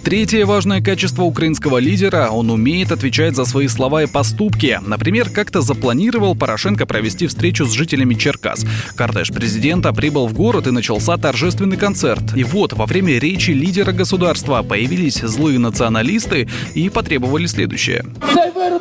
Третье 0.06 0.46
важное 0.46 0.80
качество 0.80 1.24
украинского 1.24 1.78
лидера– 1.78 2.28
он 2.30 2.48
умеет 2.48 2.92
отвечать 2.92 3.34
за 3.34 3.44
свои 3.44 3.66
слова 3.66 4.04
и 4.04 4.06
поступки. 4.06 4.78
Например, 4.86 5.28
как-то 5.28 5.62
запланировал 5.62 6.36
Порошенко 6.36 6.86
провести 6.86 7.26
встречу 7.26 7.66
с 7.66 7.72
жителями 7.72 8.14
Черкас. 8.14 8.64
Кортеж 8.94 9.32
президента 9.32 9.92
прибыл 9.92 10.28
в 10.28 10.32
город 10.32 10.68
и 10.68 10.70
начался 10.70 11.16
торжественный 11.16 11.76
концерт. 11.76 12.22
И 12.36 12.44
вот, 12.44 12.72
во 12.72 12.86
время 12.86 13.18
речи 13.18 13.50
лидера 13.50 13.90
государства 13.90 14.62
появились 14.62 15.16
злые 15.22 15.58
националисты 15.58 16.48
и 16.74 16.88
потребовали 16.88 17.46
следующее. 17.46 18.04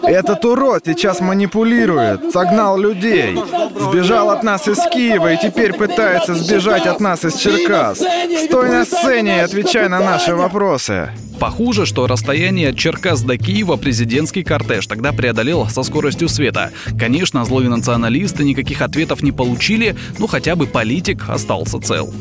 Этот 0.03 0.45
урод 0.45 0.83
сейчас 0.85 1.21
манипулирует, 1.21 2.31
согнал 2.31 2.77
людей, 2.77 3.35
сбежал 3.79 4.29
от 4.29 4.43
нас 4.43 4.67
из 4.67 4.77
Киева 4.93 5.33
и 5.33 5.41
теперь 5.41 5.73
пытается 5.73 6.35
сбежать 6.35 6.85
от 6.85 6.99
нас 6.99 7.25
из 7.25 7.33
Черкас. 7.33 8.03
Стой 8.45 8.69
на 8.69 8.85
сцене 8.85 9.37
и 9.37 9.39
отвечай 9.39 9.89
на 9.89 9.99
наши 9.99 10.35
вопросы. 10.35 11.09
Похоже, 11.39 11.85
что 11.85 12.07
расстояние 12.07 12.69
от 12.69 12.77
Черкас 12.77 13.21
до 13.21 13.37
Киева 13.37 13.75
президентский 13.75 14.43
кортеж 14.43 14.87
тогда 14.87 15.11
преодолел 15.11 15.67
со 15.67 15.83
скоростью 15.83 16.29
света. 16.29 16.71
Конечно, 16.97 17.43
злые 17.45 17.69
националисты 17.69 18.43
никаких 18.43 18.81
ответов 18.81 19.21
не 19.21 19.31
получили, 19.31 19.95
но 20.17 20.27
хотя 20.27 20.55
бы 20.55 20.65
политик 20.65 21.29
остался 21.29 21.79
цел. 21.79 22.13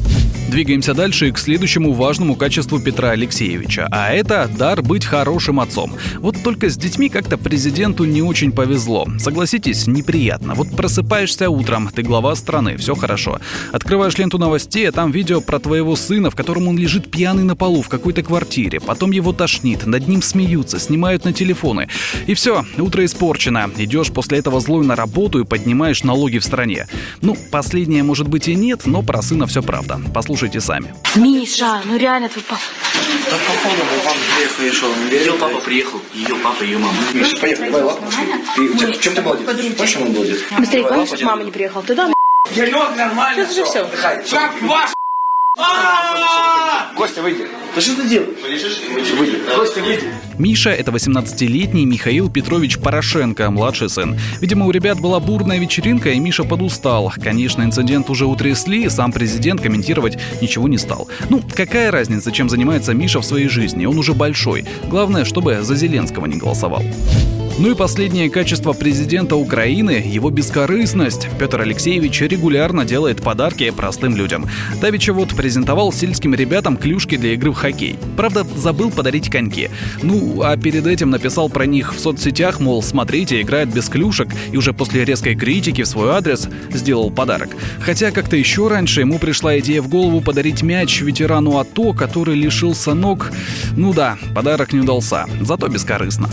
Двигаемся 0.55 0.95
дальше 0.95 1.33
к 1.33 1.39
следующему 1.39 1.93
важному 1.95 2.37
качеству 2.37 2.79
Петра 2.79 3.11
Алексеевича, 3.11 3.89
а 3.91 4.13
это 4.13 4.49
дар 4.57 4.83
быть 4.83 5.05
хорошим 5.05 5.59
отцом. 5.59 5.95
Вот 6.21 6.37
только 6.45 6.71
с 6.71 6.77
детьми 6.77 7.09
как-то 7.09 7.37
президенту 7.37 8.05
не 8.05 8.23
очень 8.23 8.53
повезло. 8.53 9.05
Согласитесь, 9.19 9.89
неприятно. 9.89 10.55
Вот 10.55 10.71
просыпаешься 10.77 11.51
утром, 11.51 11.91
ты 11.93 12.05
глава 12.05 12.37
страны, 12.37 12.77
все 12.77 12.95
хорошо. 12.95 13.41
Открываешь 13.73 14.17
ленту 14.17 14.39
новостей, 14.39 14.89
а 14.89 14.93
там 14.93 15.11
видео 15.11 15.41
про 15.41 15.59
твоего 15.59 15.97
сына, 15.97 16.31
в 16.31 16.37
котором 16.37 16.69
он 16.69 16.79
лежит 16.79 17.11
пьяный 17.11 17.43
на 17.43 17.57
полу 17.57 17.83
в 17.83 17.89
какой-то 17.89 18.23
квартире. 18.23 18.79
Потом 18.79 19.11
его 19.11 19.33
тошнит, 19.33 19.87
над 19.87 20.07
ним 20.07 20.23
смеются, 20.23 20.79
снимают 20.79 21.25
на 21.25 21.33
телефоны. 21.33 21.89
И 22.29 22.35
все, 22.35 22.65
утро 22.79 23.05
испорчено. 23.05 23.69
Идешь 23.77 24.13
после 24.13 24.39
этого 24.39 24.61
злой 24.61 24.87
на 24.87 24.95
работу 24.95 25.41
и 25.41 25.45
поднимаешь 25.45 26.05
налоги 26.05 26.39
в 26.39 26.45
стране. 26.45 26.87
Ну, 27.23 27.37
последнее 27.51 28.05
может 28.05 28.29
быть 28.29 28.47
и 28.47 28.55
нет, 28.55 28.83
но 28.87 29.03
про 29.03 29.21
сына 29.21 29.49
все 29.49 29.61
правда. 29.61 30.01
Послушайте 30.45 30.61
сами. 30.61 30.95
Миша, 31.15 31.81
ну 31.87 31.97
реально 31.97 32.29
твой 32.29 32.45
папа. 32.45 32.61
Да 33.31 33.37
походу, 33.49 33.83
папа 34.05 34.19
приехал, 34.61 34.89
Ее 35.11 35.33
папа 35.33 35.61
приехал, 35.61 36.01
ее 36.13 36.35
папа, 36.37 36.63
ее 36.63 36.77
мама. 36.77 36.95
Миша, 37.15 37.39
поехали, 37.39 37.71
давай, 37.71 37.83
ладно, 37.83 38.09
Ты, 38.55 38.99
чем 38.99 39.15
ты 39.15 39.23
молодец? 39.23 39.75
Почему 39.79 40.05
он 40.05 40.13
молодец? 40.13 40.41
Быстрее, 40.59 40.85
помнишь, 40.85 41.23
мама 41.23 41.45
не 41.45 41.51
приехала? 41.51 41.83
Ты 41.83 41.95
да, 41.95 42.13
Я 42.51 42.67
лег 42.67 42.95
нормально, 42.95 43.47
Сейчас 43.47 43.57
же 43.57 43.65
все. 43.65 43.91
Как 44.31 44.61
ваш 44.61 44.91
Костя, 46.97 47.23
выйди. 47.23 47.47
Да 47.75 47.81
что 47.81 47.95
ты 47.95 48.09
делаешь? 48.09 48.39
Выйди. 49.17 49.39
Костя, 49.57 49.83
выйди. 49.83 50.03
Миша– 50.37 50.71
это 50.71 50.91
18-летний 50.91 51.87
Михаил 51.87 52.29
Петрович 52.29 52.79
Порошенко, 52.79 53.51
младший 53.53 53.89
сын. 53.89 54.19
Видимо, 54.41 54.67
у 54.67 54.73
ребят 54.73 55.01
была 55.01 55.21
бурная 55.21 55.59
вечеринка, 55.59 56.11
и 56.11 56.19
Миша 56.19 56.43
подустал. 56.43 57.13
Конечно, 57.23 57.63
инцидент 57.63 58.11
уже 58.11 58.27
утрясли, 58.27 58.89
сам 58.89 59.13
президент 59.13 59.61
комментировать 59.61 60.19
ничего 60.41 60.67
не 60.67 60.79
стал. 60.79 61.09
Ну, 61.31 61.41
какая 61.55 61.93
разница, 61.93 62.33
чем 62.33 62.49
занимается 62.49 62.93
Миша 62.93 63.21
в 63.21 63.25
своей 63.25 63.49
жизни? 63.49 63.87
Он 63.87 63.97
уже 63.97 64.13
большой. 64.13 64.65
Главное, 64.89 65.25
чтобы 65.25 65.63
за 65.63 65.77
Зеленского 65.77 66.27
не 66.27 66.37
голосовал. 66.37 66.83
Ну 67.57 67.71
и 67.71 67.77
последнее 67.77 68.31
качество 68.31 68.73
президента 68.73 69.37
Украины– 69.37 70.03
его 70.05 70.29
бескорыстность. 70.31 71.29
Петр 71.39 71.61
Алексеевич 71.61 72.21
регулярно 72.21 72.85
делает 72.85 73.23
подарки 73.23 73.71
простым 73.71 74.17
людям. 74.17 74.47
Давича 74.81 75.13
вот 75.13 75.37
презентовал 75.37 75.93
сельским 75.93 76.35
ребятам 76.35 76.77
клюшки 76.77 77.17
для 77.17 77.35
игры 77.35 77.53
в 77.53 77.55
хоккей. 77.55 77.97
Правда, 78.17 78.45
забыл 78.57 78.91
подарить 78.91 79.31
коньки. 79.31 79.71
Ну, 80.03 80.43
а 80.43 80.57
перед 80.57 80.85
этим 80.89 81.11
написал 81.11 81.49
про 81.49 81.65
них 81.65 81.95
в 81.95 82.01
соцсетях, 82.01 82.59
мол, 82.59 82.83
смотрите, 82.83 83.41
играет 83.41 83.73
без 83.73 83.89
клюшек, 83.89 84.31
и 84.51 84.57
уже 84.57 84.73
после 84.73 85.05
резкой 85.05 85.37
критики 85.37 85.85
в 85.85 85.87
свой 85.87 86.11
адрес 86.11 86.49
сделал 86.73 87.13
подарок. 87.13 87.51
Хотя 87.79 88.11
как-то 88.11 88.35
еще 88.35 88.67
раньше 88.67 89.03
ему 89.03 89.21
пришла 89.21 89.57
идея 89.61 89.81
в 89.81 89.87
голову 89.87 90.21
подарить 90.21 90.63
мяч 90.63 91.01
ветерану 91.03 91.59
АТО, 91.59 91.93
который 91.93 92.35
лишился 92.35 92.95
ног. 92.95 93.31
Ну 93.77 93.93
да, 93.93 94.19
подарок 94.35 94.73
не 94.73 94.81
удался, 94.81 95.27
зато 95.41 95.69
бескорыстно. 95.69 96.29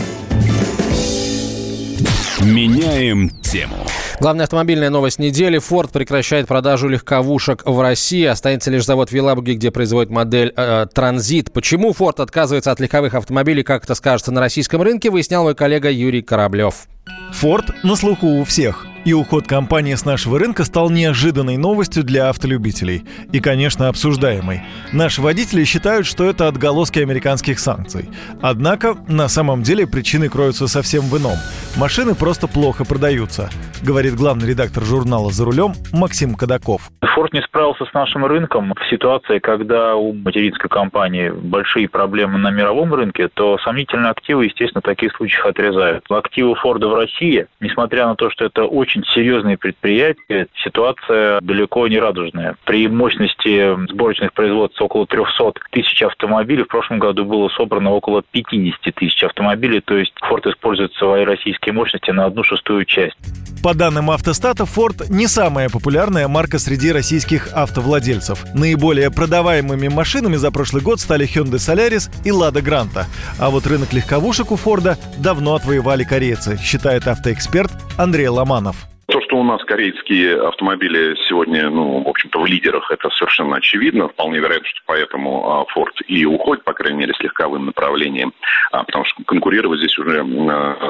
Меняем 2.44 3.30
тему. 3.40 3.76
Главная 4.18 4.44
автомобильная 4.44 4.90
новость 4.90 5.18
недели. 5.20 5.60
Ford 5.60 5.92
прекращает 5.92 6.48
продажу 6.48 6.88
легковушек 6.88 7.62
в 7.64 7.80
России. 7.80 8.24
Останется 8.24 8.70
лишь 8.70 8.84
завод 8.84 9.10
в 9.10 9.14
Елабуге, 9.14 9.54
где 9.54 9.70
производит 9.70 10.10
модель 10.10 10.52
э, 10.56 10.86
Транзит. 10.92 11.52
Почему 11.52 11.92
Ford 11.92 12.20
отказывается 12.20 12.72
от 12.72 12.80
легковых 12.80 13.14
автомобилей, 13.14 13.62
как 13.62 13.84
это 13.84 13.94
скажется 13.94 14.32
на 14.32 14.40
российском 14.40 14.82
рынке, 14.82 15.10
выяснял 15.10 15.44
мой 15.44 15.54
коллега 15.54 15.90
Юрий 15.90 16.22
Кораблев. 16.22 16.88
Ford 17.32 17.72
на 17.84 17.94
слуху 17.94 18.26
у 18.26 18.44
всех. 18.44 18.86
И 19.04 19.12
уход 19.12 19.48
компании 19.48 19.94
с 19.94 20.04
нашего 20.04 20.38
рынка 20.38 20.62
стал 20.62 20.88
неожиданной 20.88 21.56
новостью 21.56 22.04
для 22.04 22.28
автолюбителей. 22.28 23.04
И, 23.32 23.40
конечно, 23.40 23.88
обсуждаемой. 23.88 24.62
Наши 24.92 25.20
водители 25.20 25.64
считают, 25.64 26.06
что 26.06 26.24
это 26.24 26.46
отголоски 26.46 27.00
американских 27.00 27.58
санкций. 27.58 28.10
Однако, 28.40 28.94
на 29.08 29.26
самом 29.26 29.62
деле, 29.62 29.88
причины 29.88 30.28
кроются 30.28 30.68
совсем 30.68 31.02
в 31.02 31.18
ином. 31.18 31.36
Машины 31.76 32.14
просто 32.14 32.46
плохо 32.46 32.84
продаются, 32.84 33.50
говорит 33.82 34.14
главный 34.14 34.48
редактор 34.48 34.84
журнала 34.84 35.32
«За 35.32 35.44
рулем» 35.44 35.72
Максим 35.92 36.36
Кадаков. 36.36 36.90
Форд 37.14 37.32
не 37.32 37.42
справился 37.42 37.84
с 37.84 37.92
нашим 37.94 38.24
рынком 38.24 38.72
в 38.74 38.90
ситуации, 38.90 39.38
когда 39.38 39.96
у 39.96 40.12
материнской 40.12 40.68
компании 40.68 41.30
большие 41.30 41.88
проблемы 41.88 42.38
на 42.38 42.50
мировом 42.50 42.92
рынке, 42.94 43.28
то 43.28 43.58
сомнительные 43.58 44.10
активы, 44.10 44.46
естественно, 44.46 44.80
в 44.80 44.84
таких 44.84 45.14
случаях 45.16 45.46
отрезают. 45.46 46.04
Активы 46.10 46.54
Форда 46.56 46.88
в 46.88 46.94
России, 46.94 47.46
несмотря 47.60 48.06
на 48.06 48.16
то, 48.16 48.30
что 48.30 48.44
это 48.44 48.64
очень 48.64 48.91
серьезные 49.06 49.56
предприятия, 49.56 50.46
ситуация 50.62 51.40
далеко 51.40 51.88
не 51.88 51.98
радужная. 51.98 52.56
При 52.64 52.88
мощности 52.88 53.74
сборочных 53.90 54.32
производств 54.32 54.80
около 54.80 55.06
300 55.06 55.54
тысяч 55.70 56.02
автомобилей 56.02 56.64
в 56.64 56.68
прошлом 56.68 56.98
году 56.98 57.24
было 57.24 57.48
собрано 57.50 57.90
около 57.90 58.22
50 58.30 58.94
тысяч 58.94 59.22
автомобилей, 59.24 59.80
то 59.80 59.96
есть 59.96 60.12
Форд 60.20 60.46
использует 60.46 60.92
свои 60.94 61.24
российские 61.24 61.72
мощности 61.72 62.10
на 62.10 62.26
одну 62.26 62.44
шестую 62.44 62.84
часть. 62.84 63.16
По 63.62 63.74
данным 63.74 64.10
автостата, 64.10 64.64
Ford 64.64 65.06
не 65.08 65.28
самая 65.28 65.68
популярная 65.68 66.26
марка 66.26 66.58
среди 66.58 66.90
российских 66.90 67.52
автовладельцев. 67.52 68.44
Наиболее 68.54 69.08
продаваемыми 69.10 69.86
машинами 69.86 70.34
за 70.34 70.50
прошлый 70.50 70.82
год 70.82 70.98
стали 70.98 71.28
Hyundai 71.28 71.58
Solaris 71.58 72.10
и 72.24 72.30
Lada 72.30 72.60
Granta. 72.60 73.04
А 73.38 73.50
вот 73.50 73.66
рынок 73.68 73.92
легковушек 73.92 74.50
у 74.50 74.56
Форда 74.56 74.98
давно 75.16 75.54
отвоевали 75.54 76.02
корейцы, 76.02 76.58
считает 76.60 77.06
автоэксперт 77.06 77.70
Андрей 77.96 78.26
Ломанов. 78.26 78.81
То, 79.06 79.20
что 79.20 79.36
у 79.36 79.42
нас 79.42 79.62
корейские 79.64 80.40
автомобили 80.40 81.16
сегодня, 81.28 81.68
ну, 81.68 82.02
в 82.02 82.08
общем-то, 82.08 82.40
в 82.40 82.46
лидерах, 82.46 82.90
это 82.90 83.10
совершенно 83.10 83.56
очевидно. 83.56 84.08
Вполне 84.08 84.38
вероятно, 84.38 84.68
что 84.68 84.80
поэтому 84.86 85.50
а, 85.50 85.64
Ford 85.76 85.92
и 86.06 86.24
уходит, 86.24 86.64
по 86.64 86.72
крайней 86.72 86.98
мере, 86.98 87.14
с 87.14 87.20
легковым 87.20 87.66
направлением, 87.66 88.32
а, 88.70 88.84
потому 88.84 89.04
что 89.04 89.22
конкурировать 89.24 89.80
здесь 89.80 89.98
уже 89.98 90.24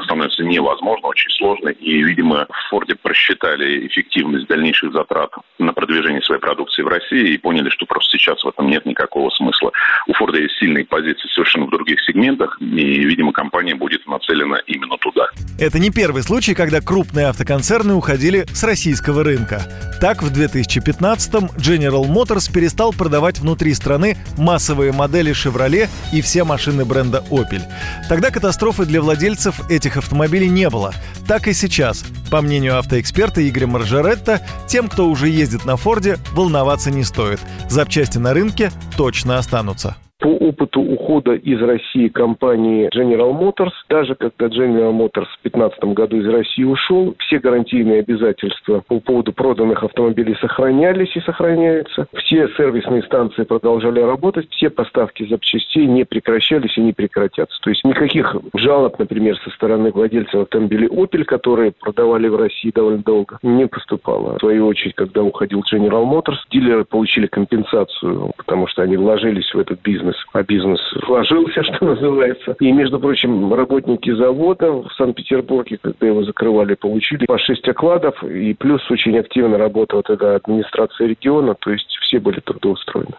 становится 0.04 0.44
невозможно, 0.44 1.08
очень 1.08 1.30
сложно. 1.30 1.70
И, 1.70 2.02
видимо, 2.02 2.46
в 2.50 2.70
Форде 2.70 2.94
просчитали 2.94 3.86
эффективность 3.86 4.46
дальнейших 4.46 4.92
затрат 4.92 5.30
на 5.58 5.72
продвижение 5.72 6.22
своей 6.22 6.40
продукции 6.40 6.82
в 6.82 6.88
России 6.88 7.34
и 7.34 7.38
поняли, 7.38 7.70
что 7.70 7.86
просто 7.86 8.18
сейчас 8.18 8.42
в 8.44 8.48
этом 8.48 8.68
нет 8.68 8.84
никакого 8.84 9.30
смысла. 9.30 9.72
У 10.06 10.12
Форда 10.14 10.38
есть 10.38 10.56
сильные 10.58 10.84
позиции 10.84 11.28
совершенно 11.32 11.66
в 11.66 11.70
других 11.70 12.00
сегментах, 12.02 12.58
и, 12.60 13.04
видимо, 13.04 13.32
компания 13.32 13.74
будет 13.74 14.06
нацелена 14.06 14.58
именно 14.66 14.96
туда. 14.98 15.28
Это 15.58 15.78
не 15.78 15.90
первый 15.90 16.22
случай, 16.22 16.54
когда 16.54 16.80
крупные 16.80 17.28
автоконцерны 17.28 17.94
уходили 18.02 18.44
с 18.52 18.64
российского 18.64 19.22
рынка. 19.22 19.62
Так, 20.00 20.24
в 20.24 20.32
2015-м 20.32 21.46
General 21.56 22.04
Motors 22.04 22.52
перестал 22.52 22.92
продавать 22.92 23.38
внутри 23.38 23.72
страны 23.74 24.16
массовые 24.36 24.90
модели 24.90 25.32
Chevrolet 25.32 25.88
и 26.12 26.20
все 26.20 26.42
машины 26.42 26.84
бренда 26.84 27.22
Opel. 27.30 27.62
Тогда 28.08 28.32
катастрофы 28.32 28.86
для 28.86 29.00
владельцев 29.00 29.70
этих 29.70 29.96
автомобилей 29.96 30.48
не 30.48 30.68
было. 30.68 30.92
Так 31.28 31.46
и 31.46 31.52
сейчас. 31.52 32.04
По 32.28 32.40
мнению 32.40 32.76
автоэксперта 32.80 33.48
Игоря 33.48 33.68
Маржаретта, 33.68 34.44
тем, 34.66 34.88
кто 34.88 35.08
уже 35.08 35.28
ездит 35.28 35.64
на 35.64 35.76
Форде, 35.76 36.18
волноваться 36.32 36.90
не 36.90 37.04
стоит. 37.04 37.38
Запчасти 37.70 38.18
на 38.18 38.34
рынке 38.34 38.72
точно 38.96 39.38
останутся. 39.38 39.94
По 40.22 40.28
опыту 40.28 40.80
ухода 40.80 41.32
из 41.32 41.60
России 41.60 42.06
компании 42.06 42.88
General 42.94 43.36
Motors, 43.36 43.72
даже 43.88 44.14
когда 44.14 44.46
General 44.46 44.92
Motors 44.92 45.26
в 45.26 45.42
2015 45.42 45.84
году 45.96 46.16
из 46.18 46.28
России 46.28 46.62
ушел, 46.62 47.16
все 47.18 47.40
гарантийные 47.40 48.00
обязательства 48.00 48.84
по 48.86 49.00
поводу 49.00 49.32
проданных 49.32 49.82
автомобилей 49.82 50.36
сохранялись 50.40 51.16
и 51.16 51.20
сохраняются. 51.22 52.06
Все 52.14 52.48
сервисные 52.56 53.02
станции 53.02 53.42
продолжали 53.42 53.98
работать, 53.98 54.46
все 54.50 54.70
поставки 54.70 55.26
запчастей 55.28 55.86
не 55.86 56.04
прекращались 56.04 56.78
и 56.78 56.82
не 56.82 56.92
прекратятся. 56.92 57.58
То 57.60 57.70
есть 57.70 57.82
никаких 57.82 58.36
жалоб, 58.54 59.00
например, 59.00 59.36
со 59.42 59.50
стороны 59.50 59.90
владельцев 59.90 60.42
автомобилей 60.42 60.86
Opel, 60.86 61.24
которые 61.24 61.72
продавали 61.72 62.28
в 62.28 62.36
России 62.36 62.70
довольно 62.72 63.02
долго, 63.02 63.40
не 63.42 63.66
поступало. 63.66 64.36
В 64.36 64.38
свою 64.38 64.68
очередь, 64.68 64.94
когда 64.94 65.24
уходил 65.24 65.64
General 65.72 66.04
Motors, 66.08 66.38
дилеры 66.48 66.84
получили 66.84 67.26
компенсацию, 67.26 68.30
потому 68.36 68.68
что 68.68 68.82
они 68.82 68.96
вложились 68.96 69.52
в 69.52 69.58
этот 69.58 69.82
бизнес 69.82 70.11
бизнес, 70.12 70.16
а 70.32 70.42
бизнес 70.42 70.80
вложился, 71.06 71.62
что 71.74 71.84
называется. 71.84 72.56
И, 72.60 72.72
между 72.72 72.98
прочим, 72.98 73.52
работники 73.52 74.12
завода 74.14 74.70
в 74.72 74.88
Санкт-Петербурге, 74.96 75.78
когда 75.80 76.06
его 76.06 76.24
закрывали, 76.24 76.74
получили 76.74 77.26
по 77.26 77.38
6 77.38 77.68
окладов, 77.68 78.22
и 78.24 78.54
плюс 78.54 78.80
очень 78.90 79.18
активно 79.18 79.58
работала 79.58 80.02
тогда 80.02 80.36
администрация 80.36 81.08
региона, 81.08 81.54
то 81.54 81.70
есть 81.70 81.88
все 82.02 82.18
были 82.18 82.40
трудоустроены. 82.40 83.14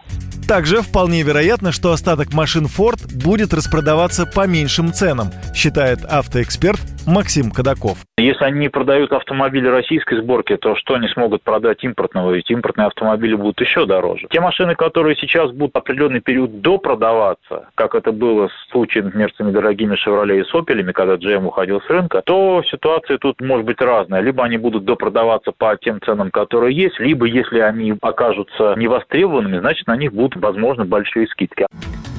Также 0.47 0.81
вполне 0.81 1.23
вероятно, 1.23 1.71
что 1.71 1.91
остаток 1.91 2.33
машин 2.33 2.65
Ford 2.65 2.99
будет 3.23 3.53
распродаваться 3.53 4.25
по 4.25 4.45
меньшим 4.45 4.91
ценам, 4.91 5.27
считает 5.55 5.99
автоэксперт 6.03 6.81
Максим 7.07 7.51
Кадаков. 7.51 7.97
Если 8.17 8.43
они 8.45 8.59
не 8.59 8.69
продают 8.69 9.11
автомобили 9.11 9.67
российской 9.67 10.21
сборки, 10.21 10.55
то 10.57 10.75
что 10.75 10.95
они 10.95 11.07
смогут 11.09 11.43
продать 11.43 11.83
импортного? 11.83 12.31
Ведь 12.31 12.49
импортные 12.49 12.87
автомобили 12.87 13.35
будут 13.35 13.59
еще 13.61 13.85
дороже. 13.85 14.27
Те 14.29 14.39
машины, 14.39 14.75
которые 14.75 15.15
сейчас 15.15 15.51
будут 15.51 15.75
определенный 15.75 16.21
период 16.21 16.61
допродаваться, 16.61 17.67
как 17.75 17.95
это 17.95 18.11
было 18.11 18.47
в 18.47 18.71
случае, 18.71 19.03
например, 19.03 19.31
с 19.35 19.39
недорогими 19.39 19.95
«Шевроле» 19.95 20.41
и 20.41 20.43
«Сопелями», 20.45 20.91
когда 20.91 21.15
GM 21.15 21.45
уходил 21.45 21.81
с 21.81 21.89
рынка, 21.89 22.21
то 22.25 22.63
ситуация 22.69 23.17
тут 23.17 23.41
может 23.41 23.65
быть 23.65 23.81
разная. 23.81 24.21
Либо 24.21 24.43
они 24.43 24.57
будут 24.57 24.85
допродаваться 24.85 25.51
по 25.51 25.75
тем 25.77 25.99
ценам, 26.01 26.31
которые 26.31 26.75
есть, 26.75 26.99
либо 26.99 27.25
если 27.25 27.59
они 27.59 27.93
окажутся 28.01 28.75
невостребованными, 28.77 29.59
значит 29.59 29.87
на 29.87 29.95
них 29.95 30.13
будут, 30.13 30.41
возможно, 30.41 30.85
большие 30.85 31.27
скидки. 31.27 31.65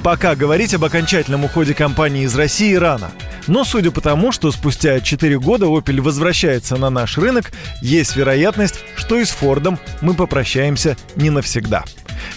Пока 0.03 0.35
говорить 0.35 0.75
об 0.75 0.83
окончательном 0.83 1.45
уходе 1.45 1.73
компании 1.73 2.25
из 2.25 2.37
России 2.37 2.75
рано. 2.75 3.09
Но 3.47 3.63
судя 3.63 3.91
по 3.91 4.01
тому, 4.01 4.31
что 4.31 4.51
спустя 4.75 4.99
4 4.99 5.39
года 5.39 5.67
Opel 5.67 6.01
возвращается 6.01 6.75
на 6.75 6.89
наш 6.89 7.17
рынок, 7.17 7.53
есть 7.81 8.17
вероятность, 8.17 8.83
что 8.97 9.15
и 9.15 9.23
с 9.23 9.29
Фордом 9.29 9.79
мы 10.01 10.13
попрощаемся 10.13 10.97
не 11.15 11.29
навсегда. 11.29 11.85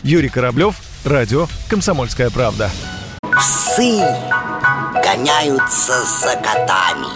Юрий 0.05 0.29
Кораблев, 0.29 0.77
радио 1.05 1.48
«Комсомольская 1.68 2.31
правда». 2.31 2.70
Псы 3.22 3.98
гоняются 5.03 6.05
за 6.05 6.37
котами. 6.37 7.09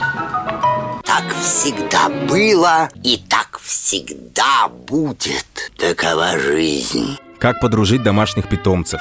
Так 1.04 1.24
всегда 1.40 2.08
было 2.28 2.88
и 3.04 3.22
так 3.28 3.60
всегда 3.62 4.68
будет. 4.68 5.46
Такова 5.78 6.36
жизнь. 6.36 7.16
Как 7.38 7.60
подружить 7.60 8.02
домашних 8.02 8.48
питомцев, 8.48 9.00